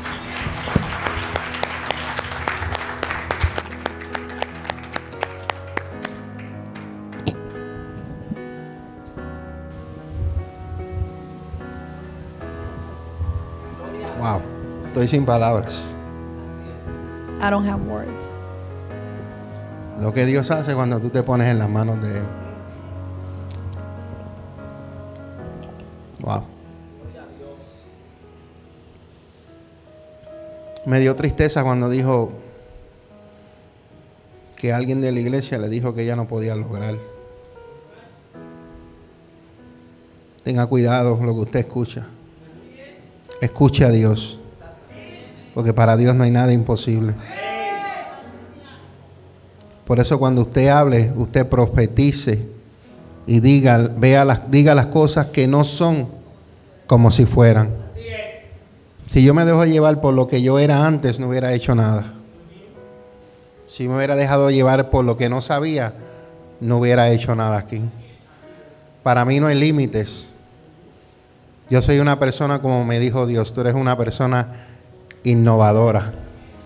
[14.19, 14.41] Wow.
[14.87, 15.93] Estoy sin palabras.
[17.39, 18.29] I don't have words.
[20.01, 22.23] Lo que Dios hace cuando tú te pones en las manos de Él.
[26.19, 26.56] Wow.
[30.87, 32.31] Me dio tristeza cuando dijo
[34.55, 36.95] que alguien de la iglesia le dijo que ella no podía lograr.
[40.45, 42.07] Tenga cuidado lo que usted escucha.
[43.41, 44.39] Escuche a Dios.
[45.53, 47.15] Porque para Dios no hay nada imposible.
[49.85, 52.47] Por eso cuando usted hable, usted profetice
[53.25, 56.07] y diga, vea las, diga las cosas que no son
[56.87, 57.86] como si fueran.
[59.07, 62.13] Si yo me dejo llevar por lo que yo era antes, no hubiera hecho nada.
[63.65, 65.93] Si me hubiera dejado llevar por lo que no sabía,
[66.59, 67.81] no hubiera hecho nada aquí.
[69.03, 70.29] Para mí no hay límites.
[71.69, 74.67] Yo soy una persona, como me dijo Dios, tú eres una persona
[75.23, 76.13] innovadora.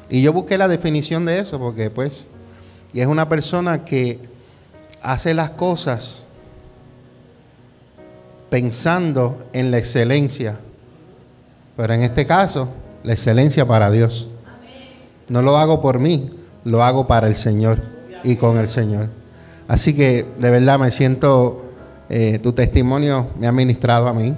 [0.10, 2.28] Y yo busqué la definición de eso, porque pues,
[2.94, 4.20] y es una persona que
[5.02, 6.26] hace las cosas
[8.50, 10.60] pensando en la excelencia.
[11.76, 12.70] Pero en este caso,
[13.04, 14.30] la excelencia para Dios.
[15.30, 16.32] No lo hago por mí,
[16.66, 17.82] lo hago para el Señor
[18.24, 19.08] y con el Señor.
[19.68, 21.64] Así que de verdad me siento,
[22.10, 24.36] eh, tu testimonio me ha ministrado a mí.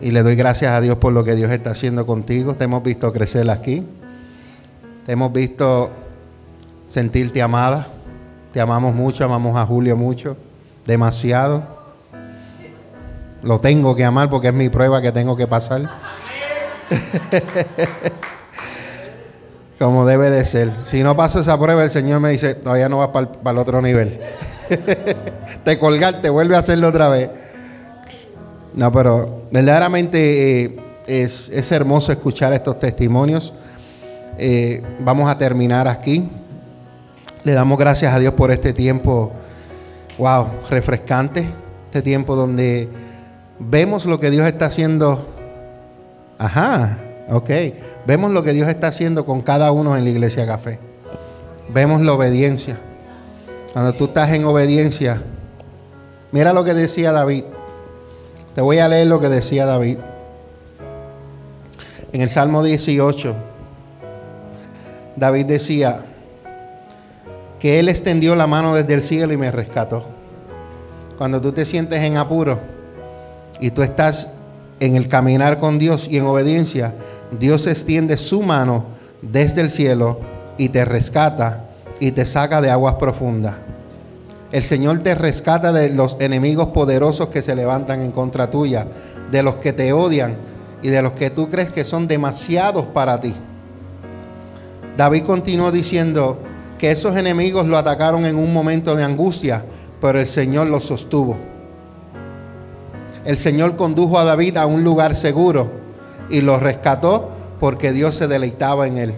[0.00, 2.54] Y le doy gracias a Dios por lo que Dios está haciendo contigo.
[2.54, 3.86] Te hemos visto crecer aquí.
[5.06, 5.90] Te hemos visto
[6.86, 7.88] sentirte amada.
[8.52, 10.36] Te amamos mucho, amamos a Julio mucho,
[10.86, 11.75] demasiado.
[13.46, 15.88] Lo tengo que amar porque es mi prueba que tengo que pasar.
[19.78, 20.72] Como debe de ser.
[20.84, 23.80] Si no paso esa prueba, el Señor me dice, todavía no vas para el otro
[23.80, 24.18] nivel.
[25.64, 27.30] te colgaste, vuelve a hacerlo otra vez.
[28.74, 30.76] No, pero verdaderamente eh,
[31.06, 33.52] es, es hermoso escuchar estos testimonios.
[34.38, 36.28] Eh, vamos a terminar aquí.
[37.44, 39.30] Le damos gracias a Dios por este tiempo,
[40.18, 41.46] wow, refrescante.
[41.86, 43.05] Este tiempo donde
[43.58, 45.24] vemos lo que Dios está haciendo.
[46.38, 46.98] Ajá,
[47.28, 47.50] ok.
[48.06, 50.78] Vemos lo que Dios está haciendo con cada uno en la iglesia café.
[51.72, 52.78] Vemos la obediencia.
[53.72, 55.22] Cuando tú estás en obediencia,
[56.32, 57.44] mira lo que decía David.
[58.54, 59.98] Te voy a leer lo que decía David.
[62.12, 63.34] En el Salmo 18,
[65.16, 66.04] David decía
[67.58, 70.04] que Él extendió la mano desde el cielo y me rescató.
[71.18, 72.75] Cuando tú te sientes en apuro
[73.60, 74.30] y tú estás
[74.80, 76.94] en el caminar con Dios y en obediencia,
[77.38, 78.84] Dios extiende su mano
[79.22, 80.20] desde el cielo
[80.58, 83.54] y te rescata y te saca de aguas profundas.
[84.52, 88.86] El Señor te rescata de los enemigos poderosos que se levantan en contra tuya,
[89.30, 90.36] de los que te odian
[90.82, 93.34] y de los que tú crees que son demasiados para ti.
[94.96, 96.38] David continuó diciendo
[96.78, 99.64] que esos enemigos lo atacaron en un momento de angustia,
[100.00, 101.55] pero el Señor los sostuvo.
[103.26, 105.68] El Señor condujo a David a un lugar seguro
[106.30, 109.14] y lo rescató porque Dios se deleitaba en él.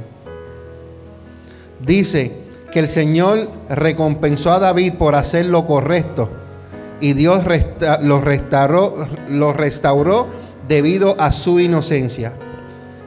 [1.84, 2.32] Dice
[2.72, 6.30] que el Señor recompensó a David por hacer lo correcto
[7.00, 7.44] y Dios
[8.00, 10.26] lo, restauró, lo restauró
[10.66, 12.32] debido a su inocencia.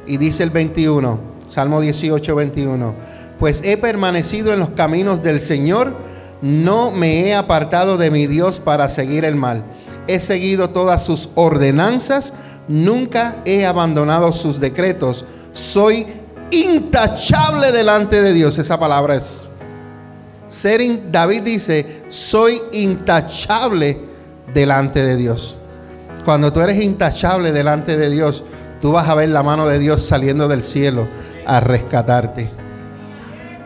[0.05, 2.93] Y dice el 21, Salmo 18, 21,
[3.39, 5.95] pues he permanecido en los caminos del Señor,
[6.43, 9.63] no me he apartado de mi Dios para seguir el mal.
[10.07, 12.33] He seguido todas sus ordenanzas,
[12.67, 15.25] nunca he abandonado sus decretos.
[15.51, 16.07] Soy
[16.51, 18.57] intachable delante de Dios.
[18.57, 19.47] Esa palabra es
[20.51, 20.81] ser
[21.11, 23.97] David dice, soy intachable
[24.53, 25.57] delante de Dios.
[26.25, 28.43] Cuando tú eres intachable delante de Dios,
[28.81, 31.07] tú vas a ver la mano de Dios saliendo del cielo
[31.45, 32.49] a rescatarte,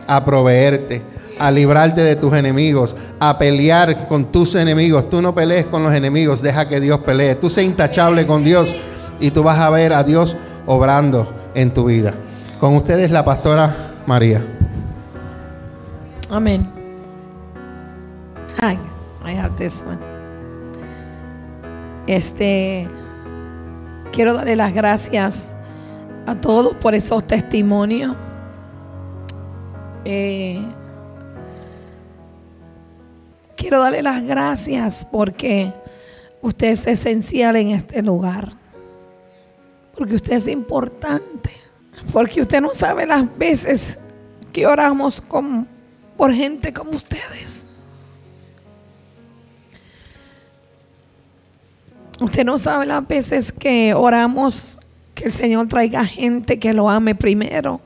[0.06, 1.02] a proveerte,
[1.38, 5.10] a librarte de tus enemigos, a pelear con tus enemigos.
[5.10, 7.34] Tú no pelees con los enemigos, deja que Dios pelee.
[7.34, 8.74] Tú sé intachable con Dios
[9.20, 12.14] y tú vas a ver a Dios obrando en tu vida.
[12.58, 14.44] Con ustedes la pastora María.
[16.30, 16.68] Amen.
[18.60, 18.78] Hi,
[19.24, 19.98] I have this one.
[22.06, 22.88] Este,
[24.12, 25.52] quiero darle las gracias
[26.26, 28.14] a todos por esos testimonios.
[30.04, 30.62] Eh,
[33.56, 35.72] quiero darle las gracias porque
[36.42, 38.52] usted es esencial en este lugar.
[39.96, 41.50] Porque usted es importante.
[42.12, 43.98] Porque usted no sabe las veces
[44.52, 45.66] que oramos con,
[46.16, 47.66] por gente como ustedes.
[52.20, 54.78] Usted no sabe las veces que oramos
[55.14, 57.80] que el Señor traiga gente que lo ame primero,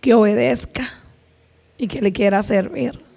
[0.00, 0.88] que obedezca
[1.76, 3.13] y que le quiera servir.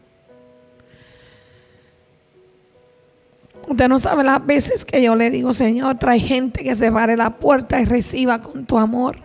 [3.67, 7.17] Usted no sabe las veces que yo le digo, Señor, trae gente que se pare
[7.17, 9.17] la puerta y reciba con tu amor.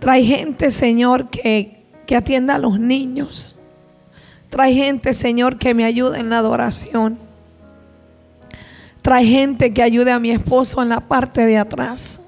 [0.00, 3.56] Trae gente, Señor, que, que atienda a los niños.
[4.50, 7.18] Trae gente, Señor, que me ayude en la adoración.
[9.00, 12.20] Trae gente que ayude a mi esposo en la parte de atrás.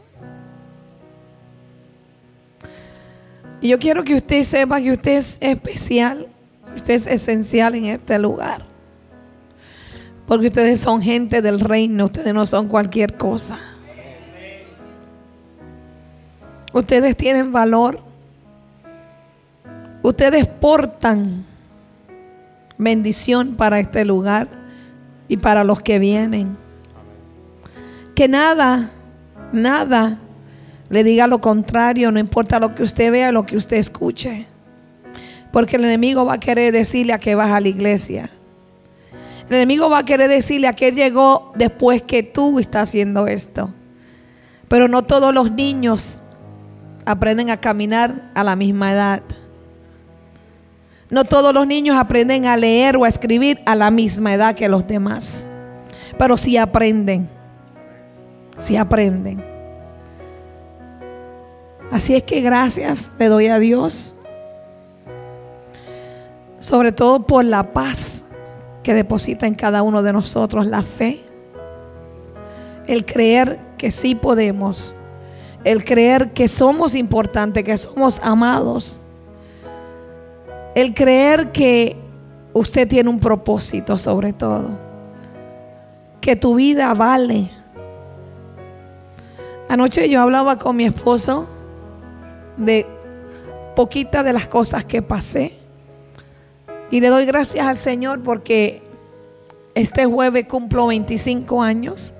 [3.61, 6.29] Y yo quiero que usted sepa que usted es especial,
[6.77, 8.76] usted es esencial en este lugar.
[10.27, 13.59] Porque ustedes son gente del reino, ustedes no son cualquier cosa.
[16.73, 18.01] Ustedes tienen valor.
[20.03, 21.45] Ustedes portan
[22.79, 24.49] bendición para este lugar
[25.29, 26.57] y para los que vienen.
[28.15, 28.91] Que nada,
[29.53, 30.19] nada
[30.89, 34.47] le diga lo contrario, no importa lo que usted vea, lo que usted escuche.
[35.53, 38.31] Porque el enemigo va a querer decirle a que vas a la iglesia.
[39.49, 43.29] El enemigo va a querer decirle a que él llegó después que tú estás haciendo
[43.29, 43.71] esto.
[44.69, 46.23] Pero no todos los niños
[47.05, 49.23] aprenden a caminar a la misma edad.
[51.09, 54.69] No todos los niños aprenden a leer o a escribir a la misma edad que
[54.69, 55.47] los demás.
[56.19, 57.29] Pero sí aprenden.
[58.59, 59.45] Sí aprenden.
[61.93, 64.15] Así es que gracias le doy a Dios.
[66.59, 68.26] Sobre todo por la paz
[68.87, 71.25] que deposita en cada uno de nosotros, la fe.
[72.87, 74.95] El creer que sí podemos.
[75.65, 79.05] El creer que somos importantes, que somos amados.
[80.77, 81.97] El creer que
[82.53, 84.71] usted tiene un propósito sobre todo.
[86.21, 87.51] Que tu vida vale.
[89.69, 91.49] Anoche yo hablaba con mi esposo
[92.57, 92.87] de
[93.75, 95.66] poquitas de las cosas que pasé.
[96.91, 98.83] Y le doy gracias al Señor porque
[99.75, 102.15] este jueves cumplo 25 años.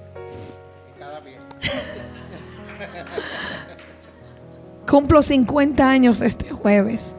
[4.87, 7.15] Cumplo 50 años este jueves.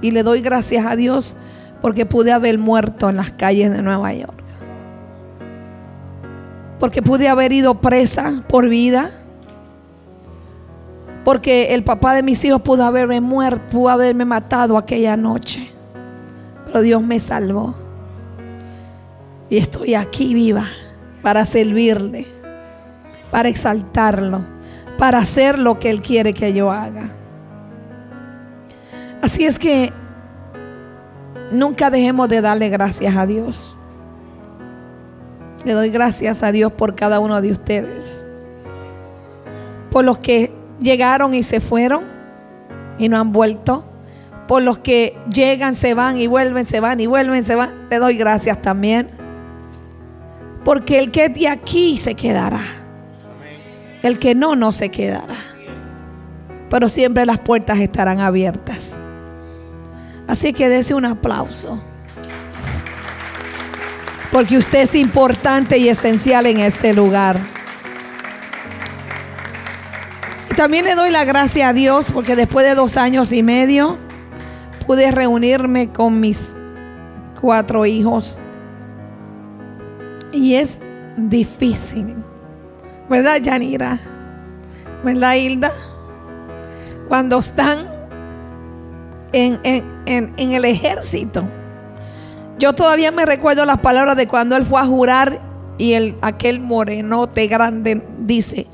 [0.00, 1.36] Y le doy gracias a Dios
[1.82, 4.42] porque pude haber muerto en las calles de Nueva York.
[6.80, 9.10] Porque pude haber ido presa por vida.
[11.24, 15.73] Porque el papá de mis hijos pudo haberme muerto, pudo haberme matado aquella noche.
[16.80, 17.74] Dios me salvó.
[19.48, 20.64] Y estoy aquí viva
[21.22, 22.26] para servirle,
[23.30, 24.40] para exaltarlo,
[24.98, 27.10] para hacer lo que Él quiere que yo haga.
[29.22, 29.92] Así es que
[31.50, 33.78] nunca dejemos de darle gracias a Dios.
[35.64, 38.26] Le doy gracias a Dios por cada uno de ustedes.
[39.90, 42.04] Por los que llegaron y se fueron
[42.98, 43.84] y no han vuelto.
[44.46, 47.86] Por los que llegan, se van y vuelven, se van y vuelven, se van.
[47.90, 49.08] Le doy gracias también.
[50.64, 52.60] Porque el que es de aquí se quedará.
[54.02, 55.36] El que no, no se quedará.
[56.68, 59.00] Pero siempre las puertas estarán abiertas.
[60.26, 61.82] Así que dese un aplauso.
[64.30, 67.38] Porque usted es importante y esencial en este lugar.
[70.50, 74.03] Y también le doy la gracia a Dios porque después de dos años y medio
[74.84, 76.54] pude reunirme con mis
[77.40, 78.38] cuatro hijos.
[80.32, 80.78] Y es
[81.16, 82.14] difícil.
[83.08, 83.98] ¿Verdad, Yanira?
[85.04, 85.72] ¿Verdad, Hilda?
[87.08, 87.86] Cuando están
[89.32, 91.42] en, en- en- en el ejército.
[92.58, 95.40] Yo todavía me recuerdo las palabras de cuando él fue a jurar
[95.76, 98.66] y el, aquel morenote grande dice,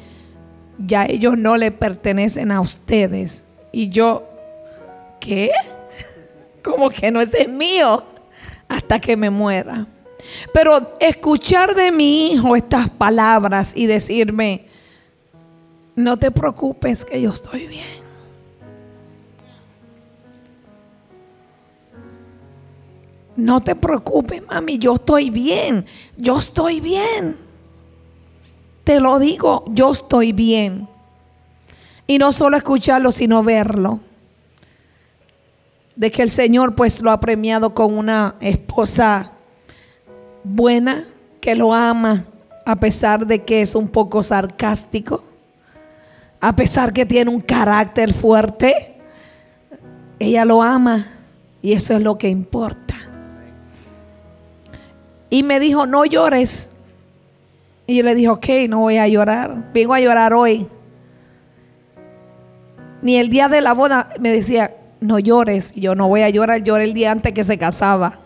[0.79, 3.43] ya ellos no le pertenecen a ustedes.
[3.73, 4.25] Y yo,
[5.19, 5.51] ¿qué?
[6.63, 8.03] Como que no es mío
[8.69, 9.87] hasta que me muera.
[10.53, 14.67] Pero escuchar de mi hijo estas palabras y decirme,
[15.97, 18.01] no te preocupes que yo estoy bien.
[23.37, 25.87] No te preocupes, mami, yo estoy bien.
[26.17, 27.37] Yo estoy bien.
[28.85, 30.89] Te lo digo, yo estoy bien.
[32.07, 34.01] Y no solo escucharlo, sino verlo.
[35.97, 39.33] De que el Señor pues lo ha premiado con una esposa
[40.45, 41.07] buena,
[41.41, 42.25] que lo ama,
[42.65, 45.25] a pesar de que es un poco sarcástico,
[46.41, 48.95] a pesar que tiene un carácter fuerte.
[50.19, 51.07] Ella lo ama
[51.63, 52.95] y eso es lo que importa.
[55.29, 56.71] Y me dijo, no llores.
[57.87, 59.71] Y yo le dije, ok, no voy a llorar.
[59.73, 60.67] Vengo a llorar hoy.
[63.03, 65.73] Ni el día de la boda me decía, no llores.
[65.75, 68.19] Yo no voy a llorar, lloré el día antes que se casaba.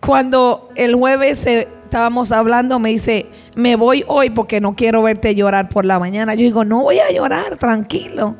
[0.00, 5.68] Cuando el jueves estábamos hablando, me dice, me voy hoy porque no quiero verte llorar
[5.68, 6.34] por la mañana.
[6.34, 8.36] Yo digo, no voy a llorar, tranquilo.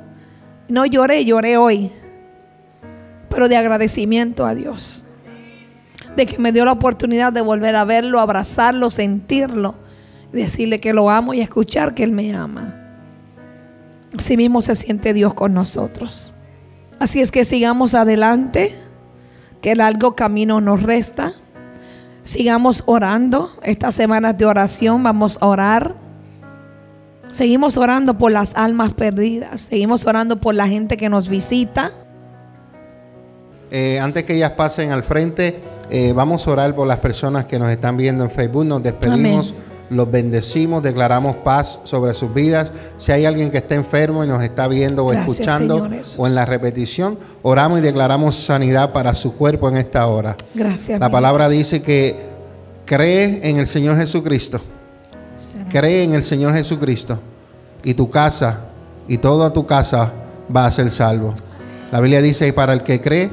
[0.69, 1.91] No lloré, lloré hoy.
[3.29, 5.07] Pero de agradecimiento a Dios
[6.17, 9.75] de que me dio la oportunidad de volver a verlo, abrazarlo, sentirlo,
[10.33, 12.80] decirle que lo amo y escuchar que Él me ama.
[14.17, 16.35] Así mismo se siente Dios con nosotros.
[16.99, 18.75] Así es que sigamos adelante,
[19.63, 21.33] que largo camino nos resta.
[22.25, 23.51] Sigamos orando.
[23.63, 25.95] Estas semanas de oración vamos a orar.
[27.33, 29.63] Seguimos orando por las almas perdidas.
[29.63, 31.93] Seguimos orando por la gente que nos visita.
[33.71, 35.61] Eh, antes que ellas pasen al frente,
[35.91, 38.65] eh, vamos a orar por las personas que nos están viendo en Facebook.
[38.65, 39.55] Nos despedimos,
[39.91, 42.73] los bendecimos, declaramos paz sobre sus vidas.
[42.97, 46.35] Si hay alguien que está enfermo y nos está viendo o Gracias, escuchando o en
[46.35, 50.37] la repetición, oramos y declaramos sanidad para su cuerpo en esta hora.
[50.55, 50.99] Gracias.
[50.99, 51.59] La palabra Dios.
[51.59, 52.17] dice que
[52.87, 54.61] cree en el Señor Jesucristo.
[55.71, 57.19] Cree en el Señor Jesucristo
[57.83, 58.67] y tu casa
[59.09, 60.13] y toda tu casa
[60.55, 61.35] va a ser salvo.
[61.91, 63.31] La Biblia dice, y para el que cree,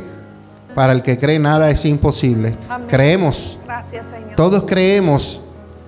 [0.73, 2.51] para el que cree nada es imposible.
[2.69, 2.87] Amén.
[2.87, 4.35] Creemos, Gracias, Señor.
[4.35, 5.41] todos creemos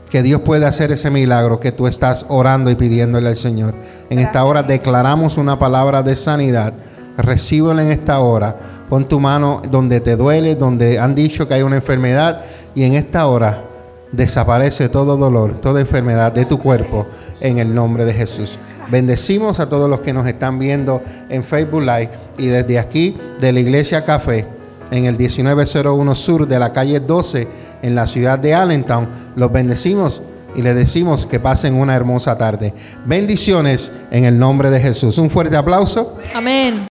[0.10, 3.76] que Dios puede hacer ese milagro que tú estás orando y pidiéndole al Señor.
[4.10, 6.74] En esta hora declaramos una palabra de sanidad.
[7.18, 8.56] Recíbelo en esta hora.
[8.90, 12.42] Pon tu mano donde te duele, donde han dicho que hay una enfermedad
[12.74, 13.66] y en esta hora
[14.12, 17.06] desaparece todo dolor, toda enfermedad de tu cuerpo
[17.42, 18.58] en el nombre de Jesús.
[18.90, 22.10] Bendecimos a todos los que nos están viendo en Facebook Live
[22.40, 24.48] y desde aquí de la Iglesia Café
[24.90, 27.48] en el 1901 Sur de la calle 12
[27.82, 29.08] en la ciudad de Allentown.
[29.36, 30.22] Los bendecimos
[30.56, 32.74] y les decimos que pasen una hermosa tarde.
[33.06, 35.18] Bendiciones en el nombre de Jesús.
[35.18, 36.18] Un fuerte aplauso.
[36.34, 36.80] Amén.